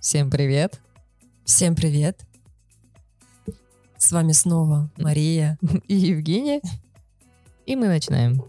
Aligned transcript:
Всем 0.00 0.30
привет. 0.30 0.80
Всем 1.44 1.74
привет. 1.74 2.24
С 3.98 4.12
вами 4.12 4.32
снова 4.32 4.90
Мария 4.96 5.58
и 5.88 5.94
Евгения. 5.94 6.62
И 7.66 7.76
мы 7.76 7.86
начинаем. 7.88 8.42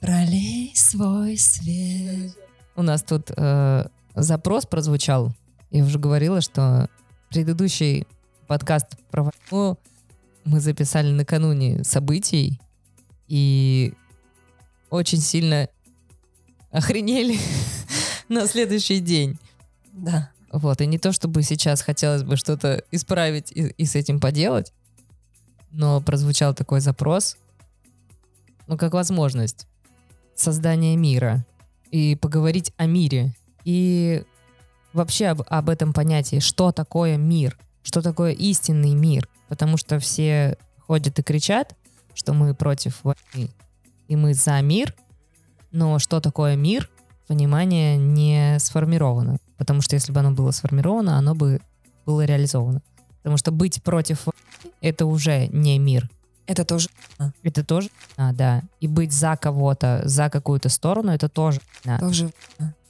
Пролей 0.00 0.72
свой 0.74 1.36
свет. 1.36 2.34
У 2.76 2.82
нас 2.82 3.02
тут 3.02 3.30
э, 3.36 3.88
запрос 4.14 4.64
прозвучал. 4.64 5.34
Я 5.70 5.84
уже 5.84 5.98
говорила, 5.98 6.40
что 6.40 6.88
предыдущий 7.28 8.06
подкаст 8.46 8.96
про 9.10 9.24
войну 9.24 9.78
мы 10.46 10.60
записали 10.60 11.10
накануне 11.10 11.84
событий 11.84 12.58
и 13.28 13.92
очень 14.88 15.20
сильно 15.20 15.68
охренели 16.70 17.38
на 18.30 18.46
следующий 18.46 19.00
день. 19.00 19.38
Да. 19.92 20.30
Вот, 20.54 20.80
и 20.80 20.86
не 20.86 20.98
то, 20.98 21.10
чтобы 21.10 21.42
сейчас 21.42 21.82
хотелось 21.82 22.22
бы 22.22 22.36
что-то 22.36 22.84
исправить 22.92 23.50
и, 23.50 23.70
и 23.70 23.84
с 23.84 23.96
этим 23.96 24.20
поделать, 24.20 24.72
но 25.72 26.00
прозвучал 26.00 26.54
такой 26.54 26.78
запрос, 26.78 27.36
ну, 28.68 28.78
как 28.78 28.94
возможность 28.94 29.66
создания 30.36 30.96
мира 30.96 31.44
и 31.90 32.14
поговорить 32.14 32.72
о 32.76 32.86
мире 32.86 33.34
и 33.64 34.22
вообще 34.92 35.26
об, 35.26 35.42
об 35.48 35.70
этом 35.70 35.92
понятии, 35.92 36.38
что 36.38 36.70
такое 36.70 37.16
мир, 37.16 37.58
что 37.82 38.00
такое 38.00 38.30
истинный 38.30 38.94
мир, 38.94 39.28
потому 39.48 39.76
что 39.76 39.98
все 39.98 40.56
ходят 40.86 41.18
и 41.18 41.22
кричат, 41.24 41.74
что 42.14 42.32
мы 42.32 42.54
против 42.54 43.02
войны 43.02 43.50
и 44.06 44.14
мы 44.14 44.34
за 44.34 44.60
мир, 44.60 44.94
но 45.72 45.98
что 45.98 46.20
такое 46.20 46.54
мир, 46.54 46.88
понимание 47.26 47.96
не 47.96 48.56
сформировано. 48.60 49.38
Потому 49.56 49.80
что 49.80 49.94
если 49.94 50.12
бы 50.12 50.20
оно 50.20 50.32
было 50.32 50.50
сформировано, 50.50 51.16
оно 51.16 51.34
бы 51.34 51.60
было 52.06 52.24
реализовано. 52.24 52.82
Потому 53.22 53.36
что 53.36 53.52
быть 53.52 53.82
против 53.82 54.26
это 54.80 55.06
уже 55.06 55.46
не 55.48 55.78
мир. 55.78 56.08
Это 56.46 56.64
тоже. 56.64 56.90
Это 57.42 57.64
тоже, 57.64 57.88
а, 58.16 58.32
да. 58.32 58.62
И 58.80 58.86
быть 58.86 59.12
за 59.12 59.36
кого-то, 59.36 60.02
за 60.04 60.28
какую-то 60.28 60.68
сторону, 60.68 61.10
это 61.10 61.28
тоже. 61.28 61.60
Да. 61.84 61.98
Тоже. 61.98 62.30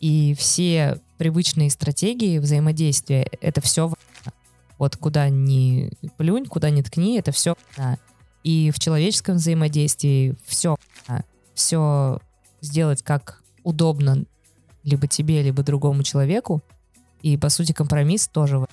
И 0.00 0.34
все 0.36 0.98
привычные 1.18 1.70
стратегии 1.70 2.38
взаимодействия, 2.38 3.28
это 3.40 3.60
все. 3.60 3.92
Вот 4.76 4.96
куда 4.96 5.28
ни 5.28 5.92
плюнь, 6.16 6.46
куда 6.46 6.70
ни 6.70 6.82
ткни, 6.82 7.18
это 7.18 7.30
все. 7.30 7.54
Да. 7.76 7.96
И 8.42 8.72
в 8.72 8.78
человеческом 8.80 9.36
взаимодействии 9.36 10.34
все. 10.44 10.76
Да. 11.06 11.22
Все 11.54 12.18
сделать 12.60 13.02
как 13.02 13.42
удобно 13.62 14.24
либо 14.84 15.06
тебе, 15.06 15.42
либо 15.42 15.62
другому 15.62 16.02
человеку. 16.02 16.62
И, 17.22 17.36
по 17.36 17.48
сути, 17.48 17.72
компромисс 17.72 18.28
тоже. 18.28 18.64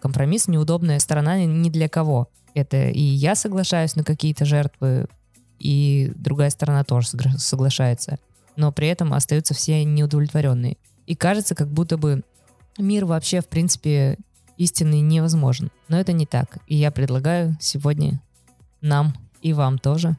Компромисс— 0.00 0.46
неудобная 0.48 0.98
сторона 0.98 1.44
ни 1.44 1.70
для 1.70 1.88
кого. 1.88 2.28
Это 2.52 2.88
и 2.88 3.00
я 3.00 3.34
соглашаюсь 3.34 3.96
на 3.96 4.04
какие-то 4.04 4.44
жертвы, 4.44 5.08
и 5.58 6.12
другая 6.14 6.50
сторона 6.50 6.84
тоже 6.84 7.08
соглашается. 7.38 8.18
Но 8.56 8.70
при 8.70 8.88
этом 8.88 9.14
остаются 9.14 9.54
все 9.54 9.84
неудовлетворенные. 9.84 10.76
И 11.06 11.16
кажется, 11.16 11.54
как 11.54 11.68
будто 11.68 11.96
бы 11.96 12.22
мир 12.78 13.06
вообще, 13.06 13.40
в 13.40 13.48
принципе, 13.48 14.18
истинный 14.56 15.00
невозможен. 15.00 15.70
Но 15.88 15.98
это 15.98 16.12
не 16.12 16.26
так. 16.26 16.58
И 16.66 16.76
я 16.76 16.90
предлагаю 16.90 17.56
сегодня 17.60 18.20
нам 18.80 19.14
и 19.42 19.52
вам 19.52 19.78
тоже 19.78 20.16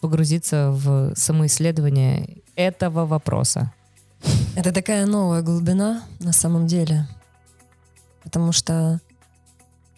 погрузиться 0.00 0.70
в 0.70 1.14
самоисследование 1.14 2.38
этого 2.54 3.06
вопроса. 3.06 3.72
Это 4.56 4.72
такая 4.72 5.06
новая 5.06 5.42
глубина 5.42 6.02
на 6.18 6.32
самом 6.32 6.66
деле. 6.66 7.06
Потому 8.22 8.52
что 8.52 9.00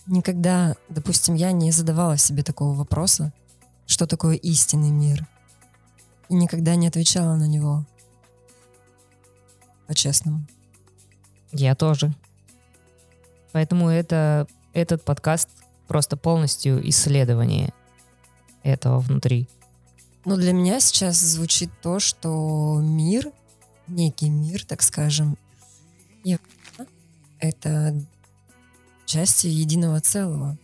никогда, 0.07 0.75
допустим, 0.89 1.35
я 1.35 1.53
не 1.53 1.71
задавала 1.71 2.17
себе 2.17 2.43
такого 2.43 2.75
вопроса, 2.75 3.33
что 3.87 4.07
такое 4.07 4.35
истинный 4.37 4.91
мир. 4.91 5.27
И 6.29 6.35
никогда 6.35 6.75
не 6.75 6.89
отвечала 6.89 7.37
на 7.37 7.47
него. 7.47 7.87
По-честному. 9.87 10.45
Я 11.53 11.75
тоже. 11.75 12.15
Поэтому 13.53 13.89
это, 13.89 14.47
этот 14.75 15.05
подкаст 15.05 15.49
просто 15.87 16.17
полностью 16.17 16.87
исследование 16.89 17.73
этого 18.63 18.99
внутри. 18.99 19.49
Но 20.25 20.37
для 20.37 20.53
меня 20.53 20.81
сейчас 20.81 21.17
звучит 21.17 21.71
то, 21.81 22.01
что 22.01 22.81
мир 22.83 23.33
некий 23.89 24.31
мир, 24.31 24.65
так 24.65 24.83
скажем, 24.83 25.37
и 26.25 26.39
это 27.39 27.95
части 29.07 29.47
единого 29.47 30.01
целого. 30.01 30.59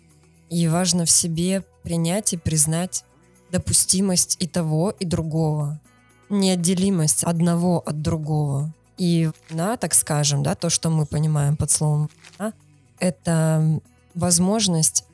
И 0.51 0.69
важно 0.69 1.05
в 1.05 1.11
себе 1.11 1.65
принять 1.83 2.33
и 2.33 2.37
признать 2.37 3.05
допустимость 3.51 4.37
и 4.41 4.47
того, 4.47 4.91
и 4.91 5.05
другого, 5.05 5.81
неотделимость 6.29 7.25
одного 7.25 7.83
от 7.85 8.03
другого. 8.03 8.75
И 8.99 9.31
на, 9.51 9.77
так 9.77 9.95
скажем, 9.95 10.43
да, 10.43 10.55
то, 10.55 10.71
что 10.71 10.91
мы 10.91 11.07
понимаем 11.07 11.57
под 11.57 11.71
словом 11.71 12.11
«на», 12.39 12.53
это 12.99 13.81
возможность, 14.15 15.05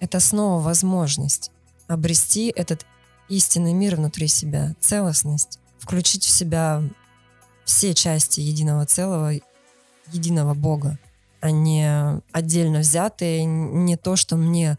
это 0.00 0.20
снова 0.20 0.60
возможность 0.60 1.52
обрести 1.86 2.52
этот 2.54 2.84
истинный 3.28 3.72
мир 3.72 3.96
внутри 3.96 4.28
себя, 4.28 4.74
целостность, 4.80 5.58
включить 5.78 6.24
в 6.24 6.30
себя 6.30 6.82
все 7.68 7.92
части 7.92 8.40
единого 8.40 8.86
целого, 8.86 9.32
единого 10.10 10.54
Бога, 10.54 10.98
а 11.40 11.50
не 11.50 12.18
отдельно 12.32 12.78
взятые, 12.78 13.44
не 13.44 13.96
то, 13.98 14.16
что 14.16 14.36
мне 14.36 14.78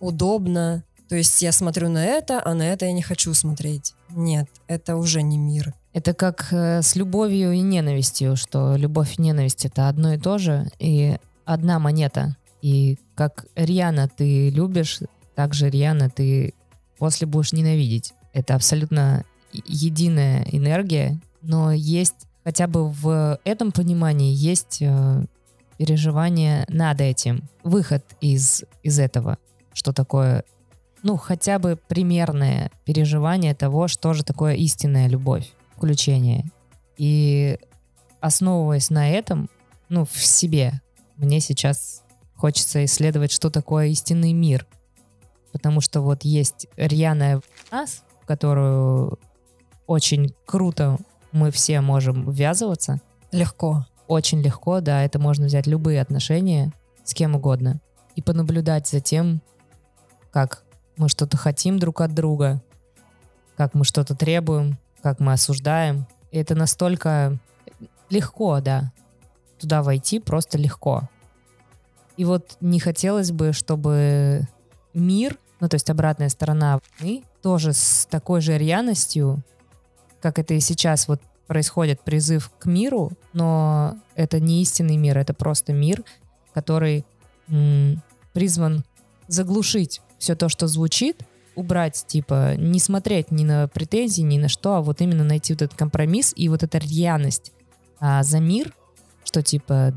удобно. 0.00 0.84
То 1.08 1.16
есть 1.16 1.40
я 1.40 1.50
смотрю 1.50 1.88
на 1.88 2.04
это, 2.04 2.42
а 2.44 2.52
на 2.54 2.62
это 2.62 2.84
я 2.84 2.92
не 2.92 3.00
хочу 3.00 3.32
смотреть. 3.32 3.94
Нет, 4.10 4.48
это 4.68 4.96
уже 4.96 5.22
не 5.22 5.38
мир. 5.38 5.72
Это 5.94 6.12
как 6.12 6.52
э, 6.52 6.82
с 6.82 6.94
любовью 6.94 7.52
и 7.52 7.60
ненавистью, 7.60 8.36
что 8.36 8.76
любовь 8.76 9.14
и 9.16 9.22
ненависть 9.22 9.64
это 9.64 9.88
одно 9.88 10.12
и 10.12 10.18
то 10.18 10.36
же, 10.36 10.68
и 10.78 11.16
одна 11.46 11.78
монета. 11.78 12.36
И 12.60 12.98
как 13.14 13.46
рьяно 13.56 14.10
ты 14.14 14.50
любишь, 14.50 15.00
так 15.34 15.54
же 15.54 15.70
рьяно 15.70 16.10
ты 16.10 16.52
после 16.98 17.26
будешь 17.26 17.52
ненавидеть. 17.52 18.12
Это 18.34 18.54
абсолютно 18.54 19.24
единая 19.52 20.46
энергия, 20.52 21.18
но 21.46 21.72
есть 21.72 22.26
хотя 22.44 22.66
бы 22.66 22.88
в 22.88 23.40
этом 23.44 23.72
понимании 23.72 24.32
есть 24.32 24.78
э, 24.80 25.24
переживание 25.78 26.64
над 26.68 27.00
этим, 27.00 27.48
выход 27.64 28.04
из, 28.20 28.64
из 28.82 28.98
этого, 28.98 29.38
что 29.72 29.92
такое, 29.92 30.44
ну, 31.02 31.16
хотя 31.16 31.58
бы 31.58 31.78
примерное 31.88 32.70
переживание 32.84 33.54
того, 33.54 33.88
что 33.88 34.12
же 34.12 34.24
такое 34.24 34.54
истинная 34.54 35.08
любовь, 35.08 35.52
включение. 35.76 36.44
И 36.98 37.58
основываясь 38.20 38.90
на 38.90 39.10
этом, 39.10 39.50
ну, 39.88 40.04
в 40.04 40.24
себе, 40.24 40.80
мне 41.16 41.40
сейчас 41.40 42.02
хочется 42.34 42.84
исследовать, 42.84 43.32
что 43.32 43.50
такое 43.50 43.86
истинный 43.86 44.32
мир. 44.32 44.66
Потому 45.52 45.80
что 45.80 46.00
вот 46.00 46.22
есть 46.24 46.66
рьяная 46.76 47.40
нас, 47.70 48.04
которую 48.26 49.18
очень 49.86 50.34
круто 50.44 50.98
мы 51.32 51.50
все 51.50 51.80
можем 51.80 52.30
ввязываться. 52.30 53.00
Легко. 53.32 53.86
Очень 54.06 54.40
легко, 54.40 54.80
да. 54.80 55.02
Это 55.02 55.18
можно 55.18 55.46
взять 55.46 55.66
любые 55.66 56.00
отношения 56.00 56.72
с 57.04 57.14
кем 57.14 57.34
угодно 57.34 57.80
и 58.14 58.22
понаблюдать 58.22 58.88
за 58.88 59.00
тем, 59.00 59.42
как 60.30 60.64
мы 60.96 61.08
что-то 61.08 61.36
хотим 61.36 61.78
друг 61.78 62.00
от 62.00 62.14
друга, 62.14 62.62
как 63.56 63.74
мы 63.74 63.84
что-то 63.84 64.14
требуем, 64.14 64.78
как 65.02 65.20
мы 65.20 65.32
осуждаем. 65.32 66.06
И 66.30 66.38
это 66.38 66.54
настолько 66.54 67.38
легко, 68.10 68.60
да. 68.60 68.92
Туда 69.58 69.82
войти 69.82 70.18
просто 70.20 70.58
легко. 70.58 71.08
И 72.16 72.24
вот 72.24 72.56
не 72.60 72.80
хотелось 72.80 73.30
бы, 73.30 73.52
чтобы 73.52 74.48
мир, 74.94 75.38
ну 75.60 75.68
то 75.68 75.74
есть 75.74 75.90
обратная 75.90 76.28
сторона 76.28 76.80
войны, 76.98 77.24
тоже 77.42 77.72
с 77.72 78.06
такой 78.10 78.40
же 78.40 78.56
рьяностью 78.56 79.42
как 80.20 80.38
это 80.38 80.54
и 80.54 80.60
сейчас 80.60 81.08
вот 81.08 81.20
происходит 81.46 82.00
призыв 82.00 82.50
к 82.58 82.66
миру, 82.66 83.12
но 83.32 83.96
это 84.14 84.40
не 84.40 84.62
истинный 84.62 84.96
мир, 84.96 85.18
это 85.18 85.34
просто 85.34 85.72
мир, 85.72 86.02
который 86.52 87.04
м, 87.48 88.02
призван 88.32 88.84
заглушить 89.28 90.00
все 90.18 90.34
то, 90.34 90.48
что 90.48 90.66
звучит, 90.66 91.22
убрать, 91.54 92.04
типа, 92.06 92.56
не 92.56 92.78
смотреть 92.78 93.30
ни 93.30 93.44
на 93.44 93.68
претензии, 93.68 94.22
ни 94.22 94.38
на 94.38 94.48
что, 94.48 94.74
а 94.74 94.82
вот 94.82 95.00
именно 95.00 95.24
найти 95.24 95.52
вот 95.54 95.62
этот 95.62 95.78
компромисс 95.78 96.32
и 96.36 96.48
вот 96.48 96.62
эта 96.62 96.78
рьяность 96.78 97.52
а, 97.98 98.22
за 98.22 98.40
мир, 98.40 98.74
что 99.24 99.42
типа, 99.42 99.94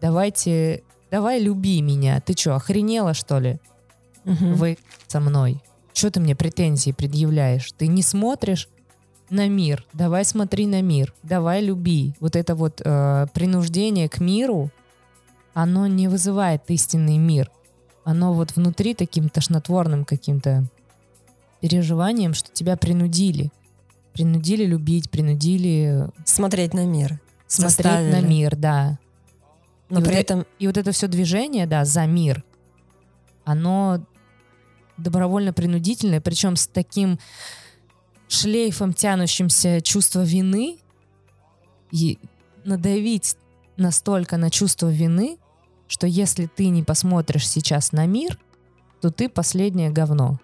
давайте, 0.00 0.82
давай 1.10 1.40
люби 1.40 1.80
меня, 1.80 2.20
ты 2.20 2.34
что, 2.36 2.56
охренела 2.56 3.14
что 3.14 3.38
ли? 3.38 3.60
Угу. 4.24 4.54
Вы 4.54 4.78
со 5.06 5.20
мной. 5.20 5.62
Что 5.92 6.10
ты 6.10 6.18
мне 6.18 6.34
претензии 6.34 6.90
предъявляешь? 6.90 7.70
Ты 7.72 7.86
не 7.86 8.02
смотришь 8.02 8.68
на 9.30 9.48
мир, 9.48 9.84
давай 9.92 10.24
смотри 10.24 10.66
на 10.66 10.82
мир, 10.82 11.12
давай 11.22 11.62
люби. 11.62 12.14
Вот 12.20 12.36
это 12.36 12.54
вот 12.54 12.80
э, 12.84 13.26
принуждение 13.34 14.08
к 14.08 14.20
миру, 14.20 14.70
оно 15.54 15.86
не 15.86 16.08
вызывает 16.08 16.62
истинный 16.68 17.18
мир. 17.18 17.50
Оно 18.04 18.34
вот 18.34 18.54
внутри 18.54 18.94
таким 18.94 19.28
тошнотворным 19.28 20.04
каким-то 20.04 20.64
переживанием, 21.60 22.34
что 22.34 22.52
тебя 22.52 22.76
принудили. 22.76 23.50
Принудили 24.12 24.64
любить, 24.66 25.10
принудили 25.10 26.08
Смотреть 26.24 26.74
на 26.74 26.84
мир. 26.84 27.18
смотреть 27.46 27.76
Заставили. 27.84 28.10
на 28.12 28.20
мир, 28.20 28.56
да. 28.56 28.98
Но 29.88 30.00
И 30.00 30.02
при 30.04 30.10
вот 30.10 30.16
э- 30.18 30.20
этом 30.20 30.46
И 30.58 30.66
вот 30.66 30.76
это 30.76 30.92
все 30.92 31.08
движение, 31.08 31.66
да, 31.66 31.84
за 31.84 32.06
мир, 32.06 32.44
оно 33.44 34.04
добровольно-принудительное, 34.96 36.20
причем 36.20 36.56
с 36.56 36.66
таким 36.66 37.18
шлейфом 38.34 38.92
тянущимся 38.92 39.80
чувство 39.80 40.22
вины, 40.24 40.78
и 41.90 42.18
надавить 42.64 43.36
настолько 43.76 44.36
на 44.36 44.50
чувство 44.50 44.90
вины, 44.90 45.38
что 45.86 46.06
если 46.06 46.46
ты 46.46 46.68
не 46.68 46.82
посмотришь 46.82 47.48
сейчас 47.48 47.92
на 47.92 48.06
мир, 48.06 48.38
то 49.00 49.10
ты 49.10 49.28
последнее 49.28 49.90
говно. 49.90 50.40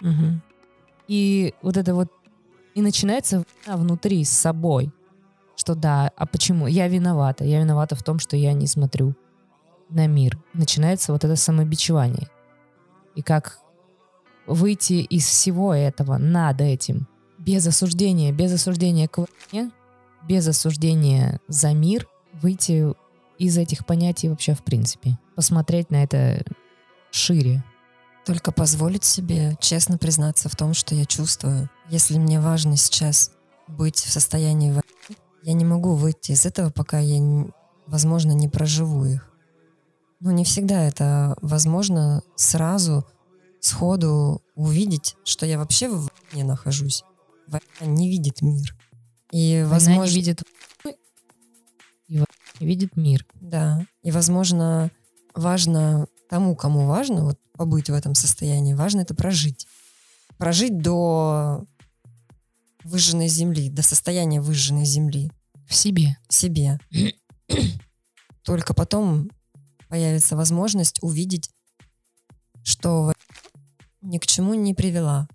Мгм. 0.00 0.42
И 1.08 1.54
вот 1.62 1.76
это 1.76 1.94
вот 1.94 2.12
и 2.74 2.82
начинается 2.82 3.44
внутри 3.66 4.24
с 4.24 4.30
собой, 4.30 4.92
что 5.56 5.74
да, 5.74 6.10
а 6.16 6.26
почему? 6.26 6.66
Я 6.66 6.88
виновата. 6.88 7.44
Я 7.44 7.60
виновата 7.60 7.94
в 7.94 8.02
том, 8.02 8.18
что 8.18 8.36
я 8.36 8.52
не 8.52 8.66
смотрю 8.66 9.14
на 9.88 10.06
мир. 10.06 10.38
Начинается 10.52 11.12
вот 11.12 11.24
это 11.24 11.36
самобичевание. 11.36 12.28
И 13.14 13.22
как 13.22 13.60
выйти 14.46 14.94
из 14.94 15.26
всего 15.26 15.74
этого 15.74 16.18
над 16.18 16.60
этим, 16.60 17.08
без 17.38 17.66
осуждения, 17.66 18.32
без 18.32 18.52
осуждения 18.52 19.08
к 19.08 19.18
войне, 19.18 19.70
без 20.26 20.46
осуждения 20.48 21.40
за 21.48 21.72
мир, 21.72 22.08
выйти 22.32 22.94
из 23.38 23.58
этих 23.58 23.84
понятий 23.84 24.28
вообще 24.28 24.54
в 24.54 24.62
принципе. 24.62 25.18
Посмотреть 25.36 25.90
на 25.90 26.02
это 26.02 26.44
шире. 27.10 27.64
Только 28.24 28.52
позволить 28.52 29.04
себе 29.04 29.56
честно 29.60 29.98
признаться 29.98 30.48
в 30.48 30.56
том, 30.56 30.72
что 30.72 30.94
я 30.94 31.04
чувствую. 31.04 31.68
Если 31.90 32.18
мне 32.18 32.40
важно 32.40 32.76
сейчас 32.76 33.32
быть 33.68 33.96
в 33.96 34.10
состоянии 34.10 34.68
войны, 34.68 34.82
я 35.42 35.52
не 35.52 35.64
могу 35.64 35.94
выйти 35.94 36.32
из 36.32 36.46
этого, 36.46 36.70
пока 36.70 36.98
я, 37.00 37.20
возможно, 37.86 38.32
не 38.32 38.48
проживу 38.48 39.04
их. 39.04 39.28
Но 40.20 40.30
не 40.30 40.44
всегда 40.44 40.84
это 40.84 41.36
возможно 41.42 42.22
сразу, 42.34 43.04
сходу 43.64 44.42
увидеть, 44.54 45.16
что 45.24 45.46
я 45.46 45.58
вообще 45.58 45.88
в 45.88 46.08
войне 46.30 46.44
нахожусь. 46.44 47.02
Война 47.46 47.94
не 47.96 48.08
видит 48.08 48.42
мир. 48.42 48.76
И, 49.32 49.60
Война 49.62 49.68
возможно, 49.68 50.10
не 50.10 50.16
видит 50.16 50.42
и 52.08 52.22
не 52.60 52.66
видит 52.66 52.96
мир. 52.96 53.26
Да. 53.34 53.86
И, 54.02 54.10
возможно, 54.10 54.90
важно 55.34 56.06
тому, 56.28 56.54
кому 56.54 56.86
важно 56.86 57.24
вот, 57.24 57.38
побыть 57.52 57.90
в 57.90 57.94
этом 57.94 58.14
состоянии, 58.14 58.74
важно 58.74 59.00
это 59.00 59.14
прожить. 59.14 59.66
Прожить 60.36 60.78
до 60.78 61.64
выжженной 62.82 63.28
земли, 63.28 63.70
до 63.70 63.82
состояния 63.82 64.40
выжженной 64.40 64.84
земли 64.84 65.32
В 65.66 65.74
себе. 65.74 66.18
в 66.28 66.34
себе. 66.34 66.78
Только 68.42 68.74
потом 68.74 69.30
появится 69.88 70.36
возможность 70.36 71.02
увидеть, 71.02 71.50
что 72.62 73.13
ни 74.04 74.18
к 74.18 74.26
чему 74.26 74.54
не 74.54 74.74
привела. 74.74 75.28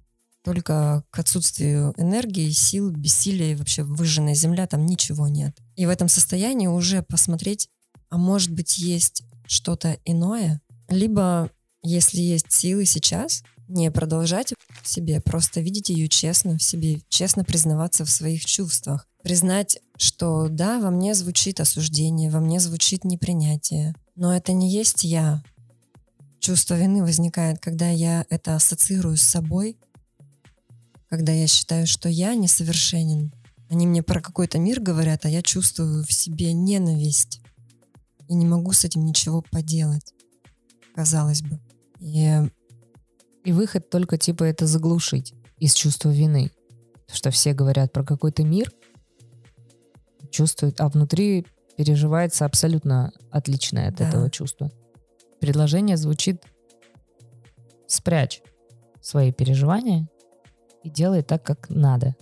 Только 0.43 1.03
к 1.09 1.19
отсутствию 1.19 1.93
энергии, 1.97 2.49
сил, 2.51 2.91
бессилия 2.91 3.51
и 3.51 3.55
вообще 3.55 3.83
выжженная 3.83 4.35
земля, 4.35 4.67
там 4.67 4.85
ничего 4.85 5.27
нет. 5.27 5.57
И 5.75 5.85
в 5.85 5.89
этом 5.89 6.07
состоянии 6.07 6.67
уже 6.67 7.03
посмотреть, 7.03 7.67
а 8.09 8.17
может 8.17 8.51
быть 8.51 8.77
есть 8.77 9.23
что-то 9.45 9.97
иное, 10.05 10.61
либо, 10.87 11.49
если 11.83 12.19
есть 12.19 12.51
силы 12.51 12.85
сейчас, 12.85 13.43
не 13.67 13.91
продолжать 13.91 14.53
в 14.81 14.87
себе, 14.87 15.21
просто 15.21 15.61
видеть 15.61 15.89
ее 15.89 16.07
честно 16.07 16.57
в 16.57 16.63
себе, 16.63 17.01
честно 17.09 17.43
признаваться 17.43 18.05
в 18.05 18.09
своих 18.09 18.45
чувствах. 18.45 19.07
Признать, 19.21 19.79
что 19.97 20.47
да, 20.49 20.79
во 20.79 20.89
мне 20.89 21.13
звучит 21.13 21.59
осуждение, 21.59 22.31
во 22.31 22.39
мне 22.39 22.59
звучит 22.59 23.03
непринятие, 23.03 23.93
но 24.15 24.35
это 24.35 24.53
не 24.53 24.71
есть 24.71 25.03
я. 25.03 25.43
Чувство 26.39 26.75
вины 26.75 27.03
возникает, 27.03 27.59
когда 27.59 27.89
я 27.89 28.25
это 28.29 28.55
ассоциирую 28.55 29.17
с 29.17 29.21
собой, 29.21 29.77
когда 31.09 31.31
я 31.31 31.47
считаю, 31.47 31.85
что 31.87 32.07
я 32.09 32.35
несовершенен. 32.35 33.33
Они 33.69 33.85
мне 33.85 34.01
про 34.01 34.21
какой-то 34.21 34.57
мир 34.57 34.79
говорят, 34.79 35.25
а 35.25 35.29
я 35.29 35.41
чувствую 35.41 36.03
в 36.03 36.11
себе 36.11 36.53
ненависть 36.53 37.41
и 38.27 38.33
не 38.35 38.45
могу 38.45 38.71
с 38.71 38.83
этим 38.85 39.05
ничего 39.05 39.41
поделать, 39.41 40.13
казалось 40.95 41.41
бы. 41.41 41.59
И 41.99 42.31
И 43.43 43.51
выход 43.51 43.89
только 43.89 44.17
типа 44.17 44.43
это 44.43 44.65
заглушить 44.67 45.33
из 45.59 45.73
чувства 45.73 46.09
вины. 46.09 46.51
Потому 47.05 47.17
Что 47.17 47.31
все 47.31 47.53
говорят 47.53 47.91
про 47.91 48.03
какой-то 48.03 48.43
мир, 48.43 48.71
чувствуют, 50.31 50.79
а 50.79 50.89
внутри 50.89 51.45
переживается 51.75 52.45
абсолютно 52.45 53.11
отличное 53.31 53.89
от 53.89 53.95
Да. 53.95 54.07
этого 54.07 54.29
чувства. 54.29 54.71
Предложение 55.39 55.97
звучит 55.97 56.43
«спрячь 57.87 58.41
свои 59.01 59.31
переживания 59.31 60.07
и 60.83 60.89
делай 60.89 61.23
так, 61.23 61.43
как 61.43 61.69
надо. 61.69 62.15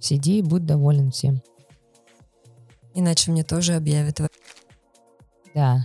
Сиди 0.00 0.38
и 0.38 0.42
будь 0.42 0.66
доволен 0.66 1.10
всем». 1.10 1.42
иначе 2.94 3.30
мне 3.30 3.44
тоже 3.44 3.74
объявят. 3.74 4.20
Да, 5.54 5.84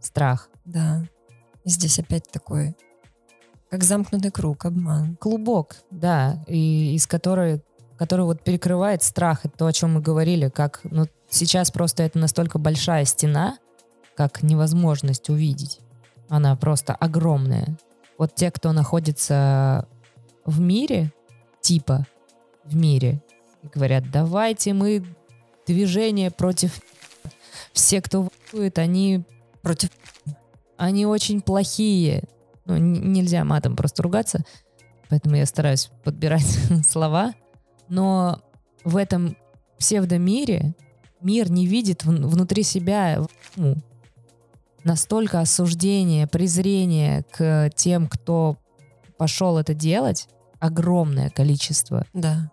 страх. 0.00 0.48
Да. 0.64 1.04
И 1.64 1.70
здесь 1.70 1.98
опять 1.98 2.30
такой, 2.30 2.76
как 3.70 3.82
замкнутый 3.82 4.30
круг, 4.30 4.64
обман. 4.64 5.16
Клубок, 5.16 5.76
да, 5.90 6.42
и 6.46 6.94
из 6.94 7.06
которой, 7.06 7.62
который 7.98 8.24
вот 8.24 8.42
перекрывает 8.42 9.02
страх, 9.02 9.44
это 9.44 9.58
то, 9.58 9.66
о 9.66 9.72
чем 9.72 9.94
мы 9.94 10.00
говорили, 10.00 10.48
как 10.48 10.80
ну, 10.84 11.06
сейчас 11.28 11.70
просто 11.70 12.02
это 12.02 12.18
настолько 12.18 12.58
большая 12.58 13.04
стена, 13.04 13.58
как 14.16 14.42
невозможность 14.42 15.28
увидеть. 15.28 15.80
Она 16.28 16.56
просто 16.56 16.94
огромная. 16.94 17.78
Вот 18.18 18.34
те, 18.34 18.50
кто 18.50 18.72
находится 18.72 19.88
в 20.44 20.60
мире, 20.60 21.12
типа 21.60 22.06
в 22.64 22.76
мире, 22.76 23.22
говорят, 23.74 24.10
давайте 24.10 24.72
мы 24.72 25.04
движение 25.66 26.30
против... 26.30 26.80
Все, 27.72 28.00
кто 28.00 28.28
воюет, 28.52 28.78
они 28.78 29.24
Против 29.62 29.90
они 30.76 31.06
очень 31.06 31.40
плохие. 31.40 32.22
Ну, 32.64 32.76
нельзя 32.76 33.44
матом 33.44 33.76
просто 33.76 34.02
ругаться, 34.02 34.44
поэтому 35.08 35.36
я 35.36 35.46
стараюсь 35.46 35.90
подбирать 36.04 36.46
слова. 36.86 37.34
Но 37.88 38.40
в 38.84 38.96
этом 38.96 39.36
псевдомире 39.78 40.74
мир 41.20 41.50
не 41.50 41.66
видит 41.66 42.04
вн- 42.04 42.26
внутри 42.26 42.62
себя 42.62 43.26
ну, 43.56 43.76
настолько 44.88 45.40
осуждения, 45.40 46.26
презрения 46.26 47.24
к 47.30 47.70
тем, 47.76 48.08
кто 48.08 48.56
пошел 49.18 49.58
это 49.58 49.74
делать, 49.74 50.28
огромное 50.60 51.28
количество. 51.28 52.06
Да. 52.14 52.50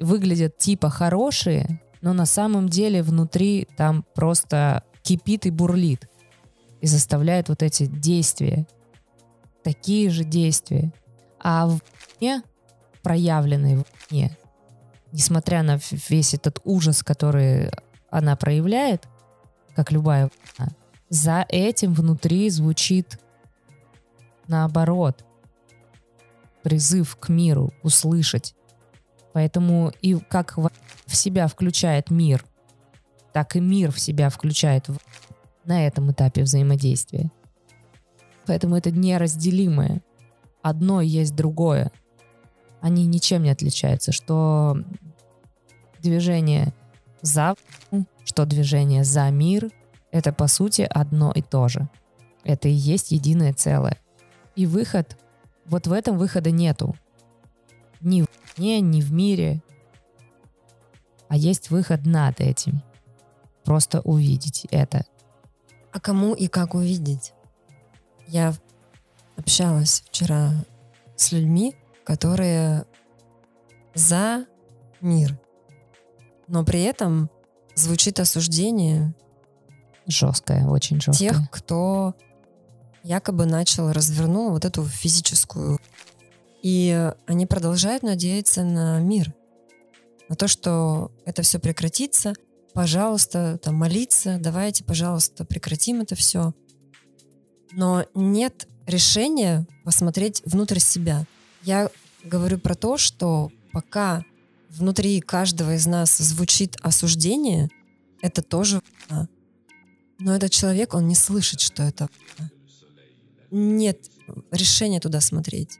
Выглядят 0.00 0.58
типа 0.58 0.90
хорошие, 0.90 1.80
но 2.00 2.12
на 2.12 2.26
самом 2.26 2.68
деле 2.68 3.02
внутри 3.02 3.68
там 3.76 4.04
просто 4.14 4.82
кипит 5.02 5.46
и 5.46 5.50
бурлит 5.50 6.08
и 6.80 6.86
заставляет 6.86 7.48
вот 7.48 7.62
эти 7.62 7.86
действия, 7.86 8.66
такие 9.62 10.10
же 10.10 10.24
действия. 10.24 10.92
А 11.40 11.68
в 11.68 11.80
вне, 12.18 12.42
проявленной 13.02 13.76
в 13.76 13.84
вне, 14.10 14.36
несмотря 15.12 15.62
на 15.62 15.78
весь 16.08 16.34
этот 16.34 16.60
ужас, 16.64 17.04
который 17.04 17.70
она 18.10 18.34
проявляет, 18.34 19.06
как 19.76 19.92
любая 19.92 20.28
война, 20.58 20.72
за 21.08 21.46
этим 21.48 21.94
внутри 21.94 22.50
звучит 22.50 23.18
наоборот 24.46 25.24
призыв 26.62 27.16
к 27.16 27.28
миру 27.28 27.72
услышать. 27.82 28.54
Поэтому 29.32 29.92
и 30.02 30.16
как 30.16 30.56
в 30.58 30.70
себя 31.16 31.46
включает 31.46 32.10
мир, 32.10 32.44
так 33.32 33.56
и 33.56 33.60
мир 33.60 33.92
в 33.92 34.00
себя 34.00 34.28
включает 34.30 34.88
в- 34.88 34.98
на 35.64 35.86
этом 35.86 36.10
этапе 36.10 36.42
взаимодействия. 36.42 37.30
Поэтому 38.46 38.76
это 38.76 38.90
неразделимое. 38.90 40.02
Одно 40.62 41.00
есть 41.00 41.36
другое. 41.36 41.92
Они 42.80 43.06
ничем 43.06 43.42
не 43.42 43.50
отличаются. 43.50 44.12
Что 44.12 44.78
движение 46.00 46.74
за 47.22 47.54
что 48.24 48.44
движение 48.44 49.04
за 49.04 49.30
мир, 49.30 49.70
это 50.10 50.32
по 50.32 50.46
сути 50.46 50.82
одно 50.88 51.32
и 51.32 51.42
то 51.42 51.68
же. 51.68 51.88
Это 52.44 52.68
и 52.68 52.72
есть 52.72 53.10
единое 53.10 53.52
целое. 53.52 53.98
И 54.56 54.66
выход, 54.66 55.16
вот 55.66 55.86
в 55.86 55.92
этом 55.92 56.18
выхода 56.18 56.50
нету. 56.50 56.96
Ни 58.00 58.22
в 58.22 58.28
войне, 58.56 58.80
ни 58.80 59.00
в 59.00 59.12
мире. 59.12 59.62
А 61.28 61.36
есть 61.36 61.70
выход 61.70 62.06
над 62.06 62.40
этим. 62.40 62.82
Просто 63.64 64.00
увидеть 64.00 64.66
это. 64.70 65.04
А 65.92 66.00
кому 66.00 66.34
и 66.34 66.48
как 66.48 66.74
увидеть? 66.74 67.34
Я 68.26 68.54
общалась 69.36 70.02
вчера 70.06 70.52
с 71.16 71.32
людьми, 71.32 71.74
которые 72.04 72.84
за 73.94 74.46
мир, 75.00 75.38
но 76.46 76.64
при 76.64 76.82
этом 76.82 77.30
звучит 77.74 78.20
осуждение 78.20 79.14
Жесткое, 80.08 80.66
очень 80.66 81.00
жесткое. 81.00 81.28
тех, 81.28 81.50
кто 81.50 82.14
якобы 83.02 83.46
начал, 83.46 83.92
развернул 83.92 84.50
вот 84.50 84.64
эту 84.64 84.84
физическую. 84.84 85.78
И 86.62 87.12
они 87.26 87.46
продолжают 87.46 88.02
надеяться 88.02 88.64
на 88.64 88.98
мир, 89.00 89.32
на 90.28 90.34
то, 90.34 90.48
что 90.48 91.12
это 91.24 91.42
все 91.42 91.58
прекратится. 91.58 92.32
Пожалуйста, 92.72 93.58
там 93.62 93.76
молиться, 93.76 94.38
давайте, 94.40 94.82
пожалуйста, 94.82 95.44
прекратим 95.44 96.00
это 96.00 96.14
все. 96.14 96.52
Но 97.72 98.04
нет 98.14 98.66
решения 98.86 99.66
посмотреть 99.84 100.42
внутрь 100.44 100.78
себя. 100.78 101.24
Я 101.62 101.90
говорю 102.24 102.58
про 102.58 102.74
то, 102.74 102.96
что 102.96 103.50
пока 103.72 104.24
внутри 104.70 105.20
каждого 105.20 105.74
из 105.74 105.86
нас 105.86 106.16
звучит 106.18 106.76
осуждение, 106.82 107.68
это 108.22 108.42
тоже. 108.42 108.80
Но 110.18 110.34
этот 110.34 110.50
человек, 110.50 110.94
он 110.94 111.06
не 111.06 111.14
слышит, 111.14 111.60
что 111.60 111.82
это. 111.82 112.08
Нет 113.50 114.10
решения 114.50 115.00
туда 115.00 115.20
смотреть. 115.20 115.78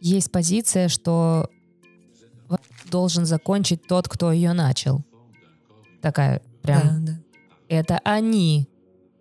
Есть 0.00 0.30
позиция, 0.30 0.88
что 0.88 1.48
должен 2.90 3.26
закончить 3.26 3.86
тот, 3.86 4.08
кто 4.08 4.32
ее 4.32 4.52
начал. 4.52 5.04
Такая 6.00 6.42
прям. 6.62 7.04
Да, 7.04 7.12
да. 7.12 7.18
Это 7.68 8.00
они, 8.04 8.68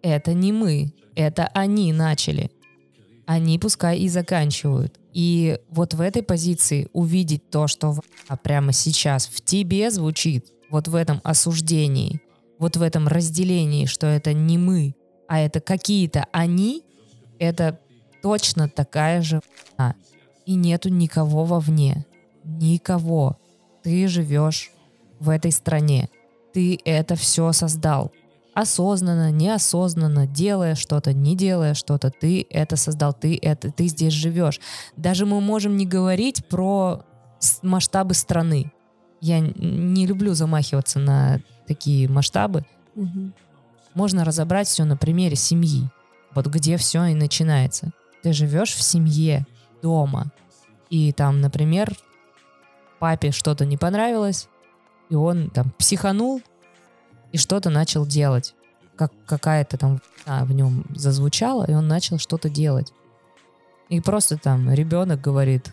это 0.01 0.34
не 0.34 0.51
мы, 0.51 0.94
это 1.15 1.48
они 1.53 1.94
начали. 1.94 2.51
Они 3.25 3.58
пускай 3.60 4.00
и 4.00 4.10
заканчивают. 4.10 5.00
И 5.13 5.60
вот 5.70 5.94
в 5.94 6.01
этой 6.01 6.24
позиции 6.24 6.89
увидеть 6.94 7.50
то, 7.50 7.68
что 7.68 7.98
прямо 8.44 8.74
сейчас 8.74 9.27
в 9.27 9.41
тебе 9.41 9.89
звучит, 9.91 10.51
вот 10.70 10.88
в 10.88 10.96
этом 10.96 11.22
осуждении, 11.24 12.22
вот 12.62 12.77
в 12.77 12.84
этом 12.84 13.08
разделении, 13.08 13.88
что 13.88 14.06
это 14.06 14.34
не 14.34 14.60
мы, 14.60 14.96
а 15.27 15.39
это 15.39 15.60
какие-то 15.60 16.27
они, 16.32 16.84
это 17.39 17.80
точно 18.22 18.70
такая 18.70 19.24
же 19.24 19.41
война. 19.77 19.96
И 20.46 20.53
нету 20.53 20.89
никого 20.89 21.44
вовне. 21.44 22.06
Никого. 22.44 23.39
Ты 23.82 24.08
живешь 24.08 24.72
в 25.20 25.30
этой 25.30 25.51
стране. 25.51 26.10
Ты 26.53 26.80
это 26.86 27.15
все 27.15 27.51
создал. 27.51 28.12
Осознанно, 28.53 29.32
неосознанно, 29.32 30.27
делая 30.27 30.75
что-то, 30.75 31.13
не 31.13 31.36
делая 31.36 31.74
что-то, 31.74 32.12
ты 32.12 32.46
это 32.50 32.75
создал, 32.75 33.13
ты 33.13 33.39
это, 33.41 33.72
ты 33.72 33.88
здесь 33.88 34.13
живешь. 34.13 34.60
Даже 34.96 35.25
мы 35.25 35.41
можем 35.41 35.77
не 35.77 35.88
говорить 35.88 36.46
про 36.46 37.06
масштабы 37.63 38.13
страны. 38.13 38.72
Я 39.22 39.40
не 39.40 40.06
люблю 40.06 40.34
замахиваться 40.34 41.00
на 41.00 41.40
такие 41.68 42.10
масштабы. 42.10 42.66
Можно 43.94 44.25
разобрать 44.25 44.68
все 44.68 44.84
на 44.84 44.98
примере 44.98 45.36
семьи. 45.36 45.90
Вот 46.34 46.48
где 46.48 46.78
все 46.78 47.06
и 47.06 47.13
начинается. 47.13 47.92
Ты 48.24 48.34
живешь 48.34 48.74
в 48.74 48.82
семье, 48.82 49.46
дома. 49.82 50.32
И 50.90 51.12
там, 51.12 51.40
например, 51.40 51.96
папе 53.00 53.32
что-то 53.32 53.66
не 53.66 53.78
понравилось, 53.78 54.48
и 55.10 55.16
он 55.16 55.50
там 55.50 55.72
психанул 55.78 56.42
и 57.32 57.38
что-то 57.38 57.70
начал 57.70 58.06
делать. 58.06 58.56
Как 58.96 59.12
какая-то 59.25 59.78
там 59.78 60.01
а, 60.25 60.46
в 60.46 60.51
нем 60.51 60.86
зазвучала, 60.96 61.66
и 61.66 61.74
он 61.74 61.88
начал 61.88 62.20
что-то 62.20 62.50
делать. 62.50 62.94
И 63.90 64.00
просто 64.00 64.38
там 64.38 64.72
ребенок 64.72 65.20
говорит, 65.20 65.72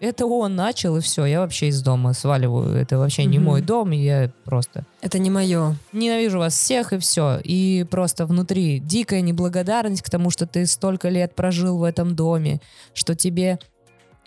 это 0.00 0.26
он 0.26 0.54
начал, 0.56 0.96
и 0.96 1.00
все, 1.00 1.24
я 1.24 1.40
вообще 1.40 1.68
из 1.68 1.82
дома 1.82 2.12
сваливаю. 2.12 2.74
Это 2.76 2.98
вообще 2.98 3.24
не 3.24 3.38
Мгм. 3.38 3.46
мой 3.46 3.62
дом, 3.62 3.90
я 3.92 4.30
просто 4.44 4.84
Это 5.00 5.18
не 5.18 5.30
мое. 5.30 5.76
ненавижу 5.92 6.38
вас 6.38 6.54
всех 6.54 6.92
и 6.92 6.98
все. 6.98 7.38
И 7.42 7.86
просто 7.90 8.26
внутри 8.26 8.78
дикая 8.78 9.20
неблагодарность 9.22 10.02
к 10.02 10.10
тому, 10.10 10.30
что 10.30 10.46
ты 10.46 10.66
столько 10.66 11.08
лет 11.08 11.34
прожил 11.34 11.78
в 11.78 11.82
этом 11.84 12.14
доме, 12.14 12.60
что 12.94 13.14
тебе 13.14 13.58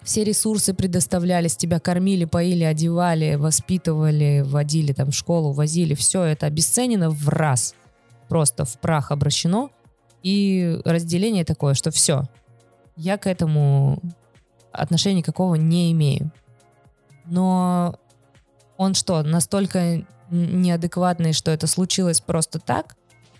все 0.01 0.23
ресурсы 0.23 0.73
предоставлялись, 0.73 1.57
тебя 1.57 1.79
кормили, 1.79 2.25
поили, 2.25 2.63
одевали, 2.63 3.35
воспитывали, 3.35 4.43
водили 4.45 4.93
там 4.93 5.11
в 5.11 5.15
школу, 5.15 5.51
возили. 5.51 5.93
Все 5.93 6.23
это 6.23 6.45
обесценено 6.45 7.09
в 7.09 7.27
раз. 7.29 7.75
Просто 8.29 8.63
в 8.65 8.79
прах 8.79 9.11
обращено. 9.11 9.69
И 10.23 10.79
разделение 10.85 11.43
такое, 11.45 11.73
что 11.73 11.91
все. 11.91 12.23
Я 12.95 13.17
к 13.17 13.27
этому 13.27 13.99
отношения 14.79 15.17
никакого 15.17 15.55
не 15.55 15.91
имею. 15.91 16.31
Но 17.25 17.95
он 18.77 18.93
что, 18.93 19.23
настолько 19.23 20.05
неадекватный, 20.31 21.33
что 21.33 21.51
это 21.51 21.67
случилось 21.67 22.21
просто 22.21 22.59
так? 22.59 22.95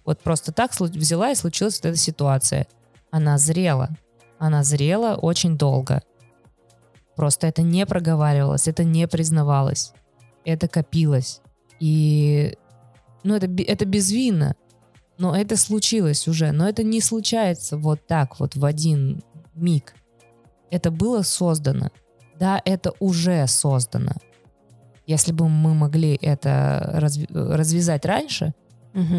Вот 0.05 0.19
просто 0.19 0.51
так 0.51 0.71
взяла 0.79 1.31
и 1.31 1.35
случилась 1.35 1.77
вот 1.77 1.89
эта 1.89 1.97
ситуация. 1.97 2.67
Она 3.11 3.37
зрела. 3.37 3.89
Она 4.37 4.63
зрела 4.63 5.15
очень 5.15 5.57
долго. 5.57 6.01
Просто 7.15 7.47
это 7.47 7.61
не 7.61 7.85
проговаривалось, 7.85 8.67
это 8.67 8.83
не 8.83 9.07
признавалось. 9.07 9.93
Это 10.45 10.67
копилось. 10.67 11.41
И 11.79 12.57
ну, 13.23 13.35
это, 13.35 13.47
это 13.63 13.85
безвинно. 13.85 14.55
Но 15.17 15.35
это 15.35 15.57
случилось 15.57 16.27
уже. 16.27 16.51
Но 16.51 16.67
это 16.67 16.83
не 16.83 17.01
случается 17.01 17.77
вот 17.77 18.07
так, 18.07 18.39
вот 18.39 18.55
в 18.55 18.63
один 18.63 19.21
миг. 19.53 19.93
Это 20.71 20.91
было 20.91 21.21
создано. 21.23 21.89
Да, 22.39 22.61
это 22.65 22.93
уже 22.99 23.45
создано. 23.47 24.13
Если 25.07 25.31
бы 25.31 25.49
мы 25.49 25.73
могли 25.73 26.17
это 26.21 26.91
разв- 27.01 27.27
развязать 27.31 28.05
раньше 28.05 28.53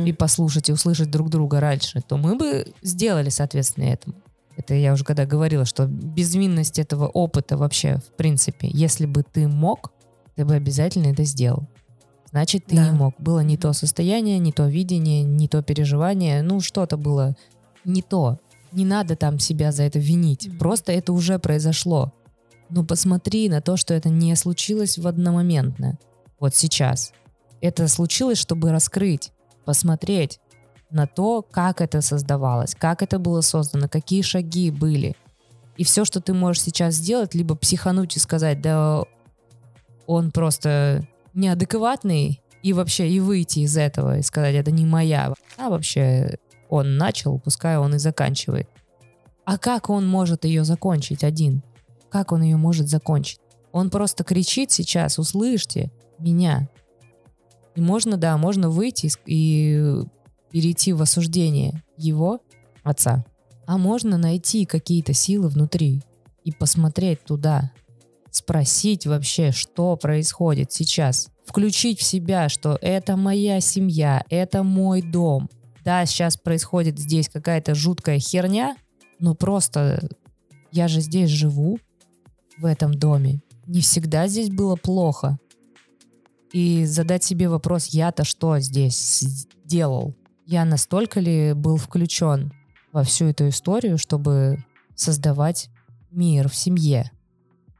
и 0.06 0.12
послушать 0.12 0.68
и 0.68 0.72
услышать 0.72 1.10
друг 1.10 1.30
друга 1.30 1.58
раньше, 1.60 2.00
то 2.02 2.16
мы 2.16 2.36
бы 2.36 2.72
сделали, 2.82 3.28
соответственно, 3.30 3.84
этому. 3.84 4.16
Это 4.56 4.74
я 4.74 4.92
уже 4.92 5.04
когда 5.04 5.24
говорила, 5.26 5.64
что 5.64 5.86
безвинность 5.86 6.78
этого 6.78 7.06
опыта 7.06 7.56
вообще, 7.56 7.96
в 7.96 8.16
принципе, 8.16 8.68
если 8.68 9.06
бы 9.06 9.22
ты 9.22 9.48
мог, 9.48 9.92
ты 10.36 10.44
бы 10.44 10.54
обязательно 10.54 11.06
это 11.06 11.24
сделал. 11.24 11.66
Значит, 12.30 12.66
ты 12.66 12.76
Да. 12.76 12.84
не 12.88 12.90
мог. 12.96 13.14
Было 13.18 13.40
не 13.40 13.56
то 13.56 13.72
состояние, 13.72 14.38
не 14.38 14.52
то 14.52 14.66
видение, 14.66 15.22
не 15.22 15.48
то 15.48 15.62
переживание. 15.62 16.42
Ну, 16.42 16.60
что-то 16.60 16.96
было 16.96 17.34
не 17.84 18.02
то. 18.02 18.38
Не 18.72 18.84
надо 18.84 19.16
там 19.16 19.38
себя 19.38 19.72
за 19.72 19.84
это 19.84 19.98
винить. 19.98 20.50
Просто 20.58 20.92
это 20.92 21.12
уже 21.12 21.38
произошло. 21.38 22.12
Но 22.68 22.84
посмотри 22.84 23.48
на 23.48 23.60
то, 23.60 23.76
что 23.76 23.94
это 23.94 24.08
не 24.08 24.34
случилось 24.36 24.98
в 24.98 25.06
одномоментно. 25.06 25.98
Вот 26.38 26.54
сейчас. 26.54 27.12
Это 27.60 27.88
случилось, 27.88 28.38
чтобы 28.38 28.70
раскрыть, 28.70 29.32
посмотреть 29.64 30.40
на 30.90 31.06
то, 31.06 31.42
как 31.42 31.80
это 31.80 32.00
создавалось, 32.00 32.74
как 32.74 33.02
это 33.02 33.18
было 33.18 33.40
создано, 33.40 33.88
какие 33.88 34.22
шаги 34.22 34.70
были. 34.70 35.16
И 35.76 35.84
все, 35.84 36.04
что 36.04 36.20
ты 36.20 36.32
можешь 36.32 36.62
сейчас 36.62 36.94
сделать, 36.94 37.34
либо 37.34 37.54
психануть 37.54 38.16
и 38.16 38.20
сказать, 38.20 38.60
да 38.60 39.04
он 40.06 40.30
просто 40.30 41.06
неадекватный, 41.34 42.40
и 42.62 42.72
вообще 42.72 43.08
и 43.08 43.20
выйти 43.20 43.60
из 43.60 43.76
этого 43.76 44.18
и 44.18 44.22
сказать, 44.22 44.54
это 44.54 44.70
не 44.70 44.84
моя, 44.84 45.34
а 45.56 45.70
вообще 45.70 46.38
он 46.70 46.96
начал, 46.96 47.38
пускай 47.38 47.76
он 47.76 47.94
и 47.94 47.98
заканчивает. 47.98 48.68
А 49.44 49.58
как 49.58 49.90
он 49.90 50.06
может 50.08 50.44
ее 50.44 50.64
закончить 50.64 51.24
один? 51.24 51.62
Как 52.08 52.32
он 52.32 52.42
ее 52.42 52.56
может 52.56 52.88
закончить? 52.88 53.40
Он 53.72 53.90
просто 53.90 54.24
кричит 54.24 54.70
сейчас, 54.70 55.18
услышьте 55.18 55.90
меня. 56.18 56.68
И 57.74 57.80
можно, 57.80 58.16
да, 58.16 58.36
можно 58.36 58.70
выйти 58.70 59.10
и 59.26 60.02
перейти 60.50 60.92
в 60.92 61.02
осуждение 61.02 61.82
его, 61.96 62.40
отца. 62.82 63.24
А 63.66 63.78
можно 63.78 64.18
найти 64.18 64.66
какие-то 64.66 65.12
силы 65.12 65.48
внутри 65.48 66.02
и 66.44 66.52
посмотреть 66.52 67.24
туда, 67.24 67.70
спросить 68.30 69.06
вообще, 69.06 69.52
что 69.52 69.96
происходит 69.96 70.72
сейчас. 70.72 71.30
Включить 71.44 71.98
в 71.98 72.04
себя, 72.04 72.48
что 72.48 72.78
это 72.80 73.16
моя 73.16 73.60
семья, 73.60 74.22
это 74.30 74.62
мой 74.62 75.02
дом. 75.02 75.48
Да, 75.90 76.06
сейчас 76.06 76.36
происходит 76.36 77.00
здесь 77.00 77.28
какая-то 77.28 77.74
жуткая 77.74 78.20
херня, 78.20 78.76
но 79.18 79.34
просто 79.34 80.08
я 80.70 80.86
же 80.86 81.00
здесь 81.00 81.30
живу, 81.30 81.80
в 82.58 82.64
этом 82.64 82.94
доме. 82.94 83.42
Не 83.66 83.80
всегда 83.80 84.28
здесь 84.28 84.50
было 84.50 84.76
плохо. 84.76 85.36
И 86.52 86.84
задать 86.84 87.24
себе 87.24 87.48
вопрос, 87.48 87.86
я-то 87.86 88.22
что 88.22 88.60
здесь 88.60 89.48
делал? 89.64 90.14
Я 90.46 90.64
настолько 90.64 91.18
ли 91.18 91.54
был 91.54 91.76
включен 91.76 92.52
во 92.92 93.02
всю 93.02 93.24
эту 93.24 93.48
историю, 93.48 93.98
чтобы 93.98 94.64
создавать 94.94 95.70
мир 96.12 96.48
в 96.48 96.54
семье? 96.54 97.10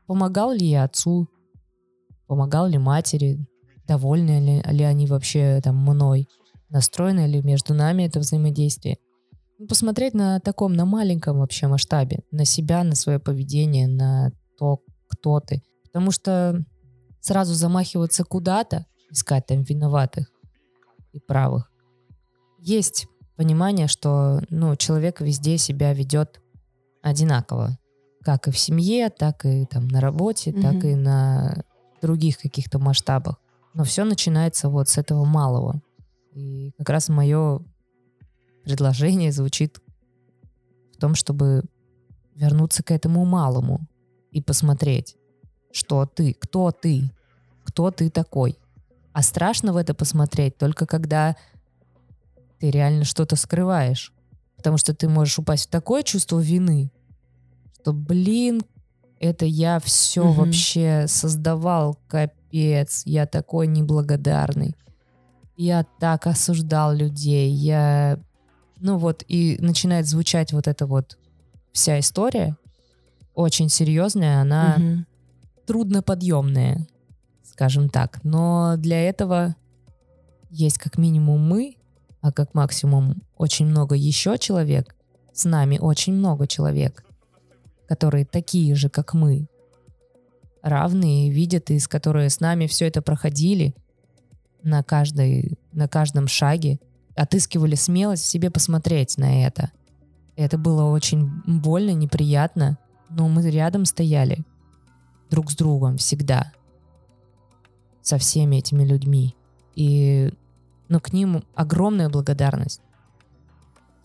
Помогал 0.09 0.51
ли 0.51 0.67
я 0.67 0.83
отцу? 0.83 1.29
Помогал 2.27 2.67
ли 2.67 2.77
матери? 2.77 3.47
Довольны 3.87 4.63
ли, 4.65 4.77
ли 4.77 4.83
они 4.83 5.07
вообще 5.07 5.61
там 5.63 5.77
мной? 5.77 6.27
Настроено 6.71 7.27
ли 7.27 7.43
между 7.43 7.75
нами 7.75 8.05
это 8.05 8.21
взаимодействие. 8.21 8.99
Ну, 9.59 9.67
посмотреть 9.67 10.15
на 10.15 10.41
таком, 10.41 10.73
на 10.73 10.87
маленьком 10.87 11.39
вообще 11.39 11.67
масштабе, 11.67 12.21
на 12.31 12.45
себя, 12.45 12.83
на 12.83 12.95
свое 12.95 13.19
поведение, 13.19 13.87
на 13.89 14.33
то, 14.59 14.81
кто 15.09 15.41
ты. 15.41 15.63
Потому 15.85 16.11
что 16.11 16.65
сразу 17.21 17.55
замахиваться 17.55 18.25
куда-то, 18.25 18.87
искать 19.11 19.47
там 19.47 19.63
виноватых 19.63 20.31
и 21.13 21.19
правых. 21.21 21.71
Есть 22.59 23.07
понимание, 23.37 23.89
что 23.89 24.41
ну, 24.51 24.77
человек 24.77 25.21
везде 25.21 25.59
себя 25.59 25.93
ведет 25.93 26.41
одинаково. 27.03 27.79
Как 28.23 28.49
и 28.49 28.51
в 28.51 28.59
семье, 28.59 29.09
так 29.11 29.45
и 29.47 29.65
там 29.67 29.89
на 29.89 30.01
работе, 30.01 30.51
mm-hmm. 30.51 30.63
так 30.63 30.85
и 30.85 30.95
на 30.95 31.65
других 32.03 32.39
каких-то 32.39 32.79
масштабах. 32.79 33.37
Но 33.75 33.85
все 33.85 34.05
начинается 34.05 34.69
вот 34.69 34.89
с 34.89 34.99
этого 34.99 35.25
малого. 35.25 35.81
И 36.41 36.73
как 36.79 36.89
раз 36.89 37.09
мое 37.11 37.61
предложение 38.65 39.31
звучит 39.31 39.79
в 40.95 40.97
том, 40.97 41.15
чтобы 41.15 41.65
вернуться 42.35 42.83
к 42.83 42.91
этому 42.91 43.25
малому 43.27 43.87
и 44.31 44.41
посмотреть, 44.41 45.17
что 45.71 46.07
ты, 46.07 46.33
кто 46.33 46.71
ты, 46.71 47.11
кто 47.65 47.91
ты 47.91 48.09
такой. 48.09 48.59
А 49.13 49.23
страшно 49.23 49.75
в 49.75 49.77
это 49.77 49.93
посмотреть 49.93 50.57
только 50.57 50.87
когда 50.87 51.37
ты 52.59 52.71
реально 52.71 53.05
что-то 53.05 53.37
скрываешь. 53.37 54.13
Потому 54.57 54.79
что 54.79 54.95
ты 54.95 55.09
можешь 55.09 55.39
упасть 55.39 55.67
в 55.67 55.71
такое 55.71 56.03
чувство 56.03 56.39
вины, 56.39 56.91
что, 57.75 57.93
блин, 57.93 58.63
это 59.19 59.45
я 59.45 59.79
все 59.81 60.25
угу. 60.25 60.45
вообще 60.45 61.05
создавал, 61.07 61.99
капец, 62.09 63.03
я 63.05 63.27
такой 63.27 63.67
неблагодарный. 63.67 64.77
Я 65.63 65.85
так 65.99 66.27
осуждал 66.27 66.95
людей, 66.95 67.51
я... 67.51 68.19
Ну 68.79 68.97
вот, 68.97 69.23
и 69.29 69.59
начинает 69.61 70.07
звучать 70.07 70.55
вот 70.55 70.67
эта 70.67 70.87
вот 70.87 71.19
вся 71.71 72.01
история, 72.01 72.57
очень 73.35 73.69
серьезная, 73.69 74.41
она 74.41 74.77
угу. 74.79 75.05
трудноподъемная, 75.67 76.87
скажем 77.45 77.91
так. 77.91 78.25
Но 78.25 78.77
для 78.79 79.07
этого 79.07 79.55
есть 80.49 80.79
как 80.79 80.97
минимум 80.97 81.47
мы, 81.47 81.77
а 82.23 82.33
как 82.33 82.55
максимум 82.55 83.17
очень 83.37 83.67
много 83.67 83.95
еще 83.95 84.39
человек, 84.39 84.97
с 85.35 85.45
нами 85.45 85.77
очень 85.77 86.15
много 86.15 86.47
человек, 86.47 87.05
которые 87.87 88.25
такие 88.25 88.75
же, 88.75 88.89
как 88.89 89.13
мы, 89.13 89.47
равные, 90.63 91.31
видят, 91.31 91.71
и 91.71 91.79
с 91.79 91.87
которые 91.87 92.31
с 92.31 92.41
нами 92.41 92.67
все 92.67 92.87
это 92.87 93.03
проходили 93.03 93.75
на, 94.63 94.83
каждой, 94.83 95.59
на 95.73 95.89
каждом 95.89 96.29
шаге, 96.29 96.79
отыскивали 97.15 97.75
смелость 97.75 98.25
в 98.25 98.29
себе 98.29 98.51
посмотреть 98.51 99.19
на 99.19 99.45
это. 99.45 99.71
Это 100.37 100.59
было 100.59 100.85
очень 100.85 101.29
больно, 101.47 101.91
неприятно, 101.91 102.79
но 103.11 103.29
мы 103.29 103.49
рядом 103.51 103.85
стояли 103.85 104.45
друг 105.31 105.51
с 105.51 105.57
другом 105.57 105.97
всегда, 105.97 106.53
со 108.03 108.19
всеми 108.19 108.57
этими 108.57 108.85
людьми. 108.85 109.35
И 109.75 110.33
но 110.91 110.99
к 110.99 111.13
ним 111.13 111.45
огромная 111.55 112.09
благодарность 112.09 112.83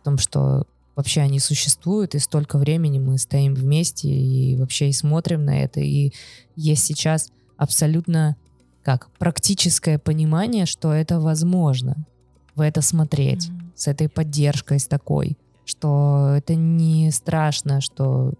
в 0.01 0.05
том, 0.05 0.19
что 0.19 0.67
вообще 0.95 1.21
они 1.21 1.39
существуют, 1.39 2.13
и 2.13 2.19
столько 2.19 2.59
времени 2.59 2.99
мы 2.99 3.17
стоим 3.17 3.55
вместе 3.55 4.07
и 4.07 4.55
вообще 4.55 4.89
и 4.89 4.93
смотрим 4.93 5.43
на 5.43 5.63
это, 5.63 5.79
и 5.79 6.13
есть 6.55 6.85
сейчас 6.85 7.31
абсолютно 7.57 8.37
как 8.85 9.09
практическое 9.17 9.97
понимание, 9.97 10.67
что 10.67 10.93
это 10.93 11.19
возможно, 11.19 12.05
в 12.53 12.61
это 12.61 12.81
смотреть, 12.81 13.49
mm-hmm. 13.49 13.71
с 13.75 13.87
этой 13.87 14.07
поддержкой, 14.07 14.79
с 14.79 14.85
такой, 14.85 15.39
что 15.65 16.35
это 16.37 16.53
не 16.53 17.09
страшно, 17.11 17.81
что 17.81 18.35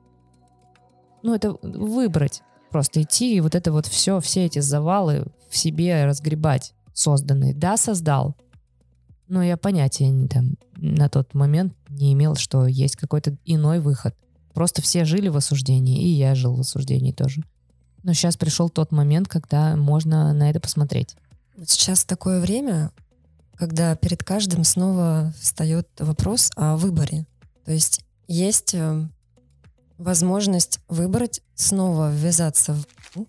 ну 1.24 1.34
это 1.34 1.58
выбрать, 1.64 2.44
просто 2.70 3.02
идти 3.02 3.36
и 3.36 3.42
вот 3.42 3.56
это 3.56 3.72
вот 3.72 3.88
все, 3.88 4.20
все 4.20 4.46
эти 4.46 4.60
завалы 4.60 5.26
в 5.50 5.58
себе 5.58 6.06
разгребать 6.06 6.76
созданный. 6.94 7.56
Да, 7.56 7.76
создал, 7.76 8.36
но 9.28 9.42
я 9.42 9.58
понятия 9.58 10.10
не, 10.10 10.28
там, 10.28 10.58
на 10.76 11.10
тот 11.10 11.34
момент 11.34 11.74
не 11.90 12.14
имел, 12.14 12.36
что 12.36 12.68
есть 12.68 12.98
какой-то 12.98 13.36
иной 13.46 13.80
выход. 13.80 14.16
Просто 14.54 14.84
все 14.84 15.06
жили 15.06 15.28
в 15.28 15.38
осуждении, 15.38 16.04
и 16.04 16.10
я 16.10 16.36
жил 16.36 16.56
в 16.56 16.60
осуждении 16.60 17.12
тоже. 17.12 17.42
Но 18.06 18.14
сейчас 18.14 18.38
пришел 18.38 18.70
тот 18.70 18.92
момент, 18.92 19.28
когда 19.28 19.76
можно 19.76 20.32
на 20.32 20.52
это 20.52 20.60
посмотреть. 20.60 21.16
Сейчас 21.66 22.06
такое 22.06 22.40
время, 22.40 22.92
когда 23.56 23.96
перед 23.96 24.24
каждым 24.24 24.64
снова 24.64 25.34
встает 25.42 25.90
вопрос 25.98 26.52
о 26.56 26.78
выборе. 26.78 27.26
То 27.66 27.72
есть 27.72 28.06
есть 28.28 28.76
э, 28.76 29.08
возможность 29.98 30.82
выбрать, 30.88 31.42
снова 31.56 32.12
ввязаться 32.12 32.76
в 32.76 33.26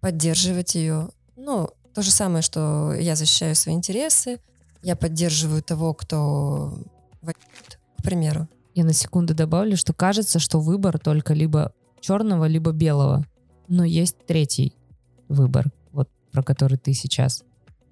поддерживать 0.00 0.74
ее. 0.74 1.10
Ну, 1.36 1.70
то 1.94 2.02
же 2.02 2.10
самое, 2.10 2.42
что 2.42 2.92
я 2.92 3.14
защищаю 3.14 3.54
свои 3.54 3.76
интересы, 3.76 4.40
я 4.82 4.96
поддерживаю 4.96 5.62
того, 5.62 5.94
кто 5.94 6.76
воюет, 7.22 7.78
к 7.98 8.02
примеру. 8.02 8.48
Я 8.74 8.84
на 8.84 8.92
секунду 8.92 9.32
добавлю, 9.32 9.76
что 9.76 9.92
кажется, 9.92 10.40
что 10.40 10.58
выбор 10.58 10.98
только 10.98 11.34
либо 11.34 11.72
черного, 12.00 12.46
либо 12.46 12.72
белого. 12.72 13.24
Но 13.68 13.84
есть 13.84 14.16
третий 14.26 14.74
выбор, 15.28 15.72
вот 15.92 16.08
про 16.32 16.42
который 16.42 16.78
ты 16.78 16.92
сейчас. 16.92 17.44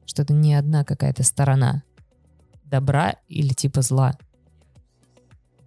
Что 0.07 0.23
это 0.23 0.33
не 0.33 0.55
одна 0.55 0.85
какая-то 0.85 1.23
сторона 1.23 1.83
добра 2.65 3.17
или 3.29 3.53
типа 3.53 3.83
зла. 3.83 4.17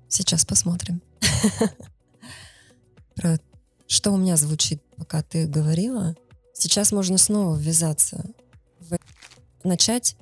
Сейчас 0.07 0.45
посмотрим. 0.45 1.01
Про 3.15 3.39
что 3.87 4.11
у 4.11 4.17
меня 4.17 4.37
звучит, 4.37 4.81
пока 4.95 5.23
ты 5.23 5.47
говорила. 5.47 6.15
Сейчас 6.53 6.91
можно 6.91 7.17
снова 7.17 7.55
ввязаться, 7.57 8.25
в... 8.79 8.97
начать 9.63 10.17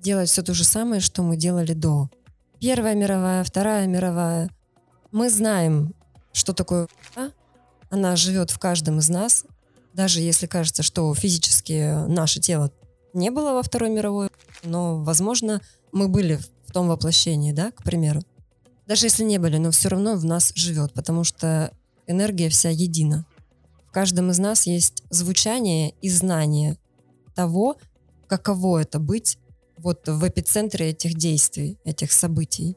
делать 0.00 0.28
все 0.28 0.42
то 0.42 0.54
же 0.54 0.64
самое, 0.64 1.00
что 1.00 1.22
мы 1.22 1.36
делали 1.36 1.72
до. 1.72 2.10
Первая 2.60 2.94
мировая, 2.94 3.44
Вторая 3.44 3.86
мировая. 3.86 4.50
Мы 5.12 5.30
знаем, 5.30 5.94
что 6.32 6.52
такое 6.52 6.88
она 7.90 8.16
живет 8.16 8.50
в 8.50 8.58
каждом 8.58 8.98
из 8.98 9.08
нас, 9.08 9.44
даже 9.94 10.20
если 10.20 10.46
кажется, 10.46 10.82
что 10.82 11.14
физически 11.14 12.06
наше 12.08 12.40
тело 12.40 12.70
не 13.12 13.30
было 13.30 13.52
во 13.52 13.62
Второй 13.62 13.90
мировой, 13.90 14.28
но, 14.62 15.02
возможно, 15.02 15.60
мы 15.92 16.08
были 16.08 16.38
в 16.66 16.72
том 16.72 16.88
воплощении, 16.88 17.52
да, 17.52 17.70
к 17.70 17.82
примеру. 17.82 18.22
Даже 18.86 19.06
если 19.06 19.24
не 19.24 19.38
были, 19.38 19.56
но 19.56 19.70
все 19.70 19.88
равно 19.88 20.16
в 20.16 20.24
нас 20.24 20.52
живет, 20.54 20.92
потому 20.92 21.24
что 21.24 21.72
энергия 22.06 22.48
вся 22.50 22.70
едина 22.70 23.26
каждом 23.96 24.30
из 24.30 24.38
нас 24.38 24.66
есть 24.66 25.04
звучание 25.08 25.94
и 26.02 26.10
знание 26.10 26.76
того, 27.34 27.78
каково 28.26 28.82
это 28.82 28.98
быть 28.98 29.38
вот 29.78 30.06
в 30.06 30.28
эпицентре 30.28 30.90
этих 30.90 31.14
действий, 31.14 31.78
этих 31.82 32.12
событий. 32.12 32.76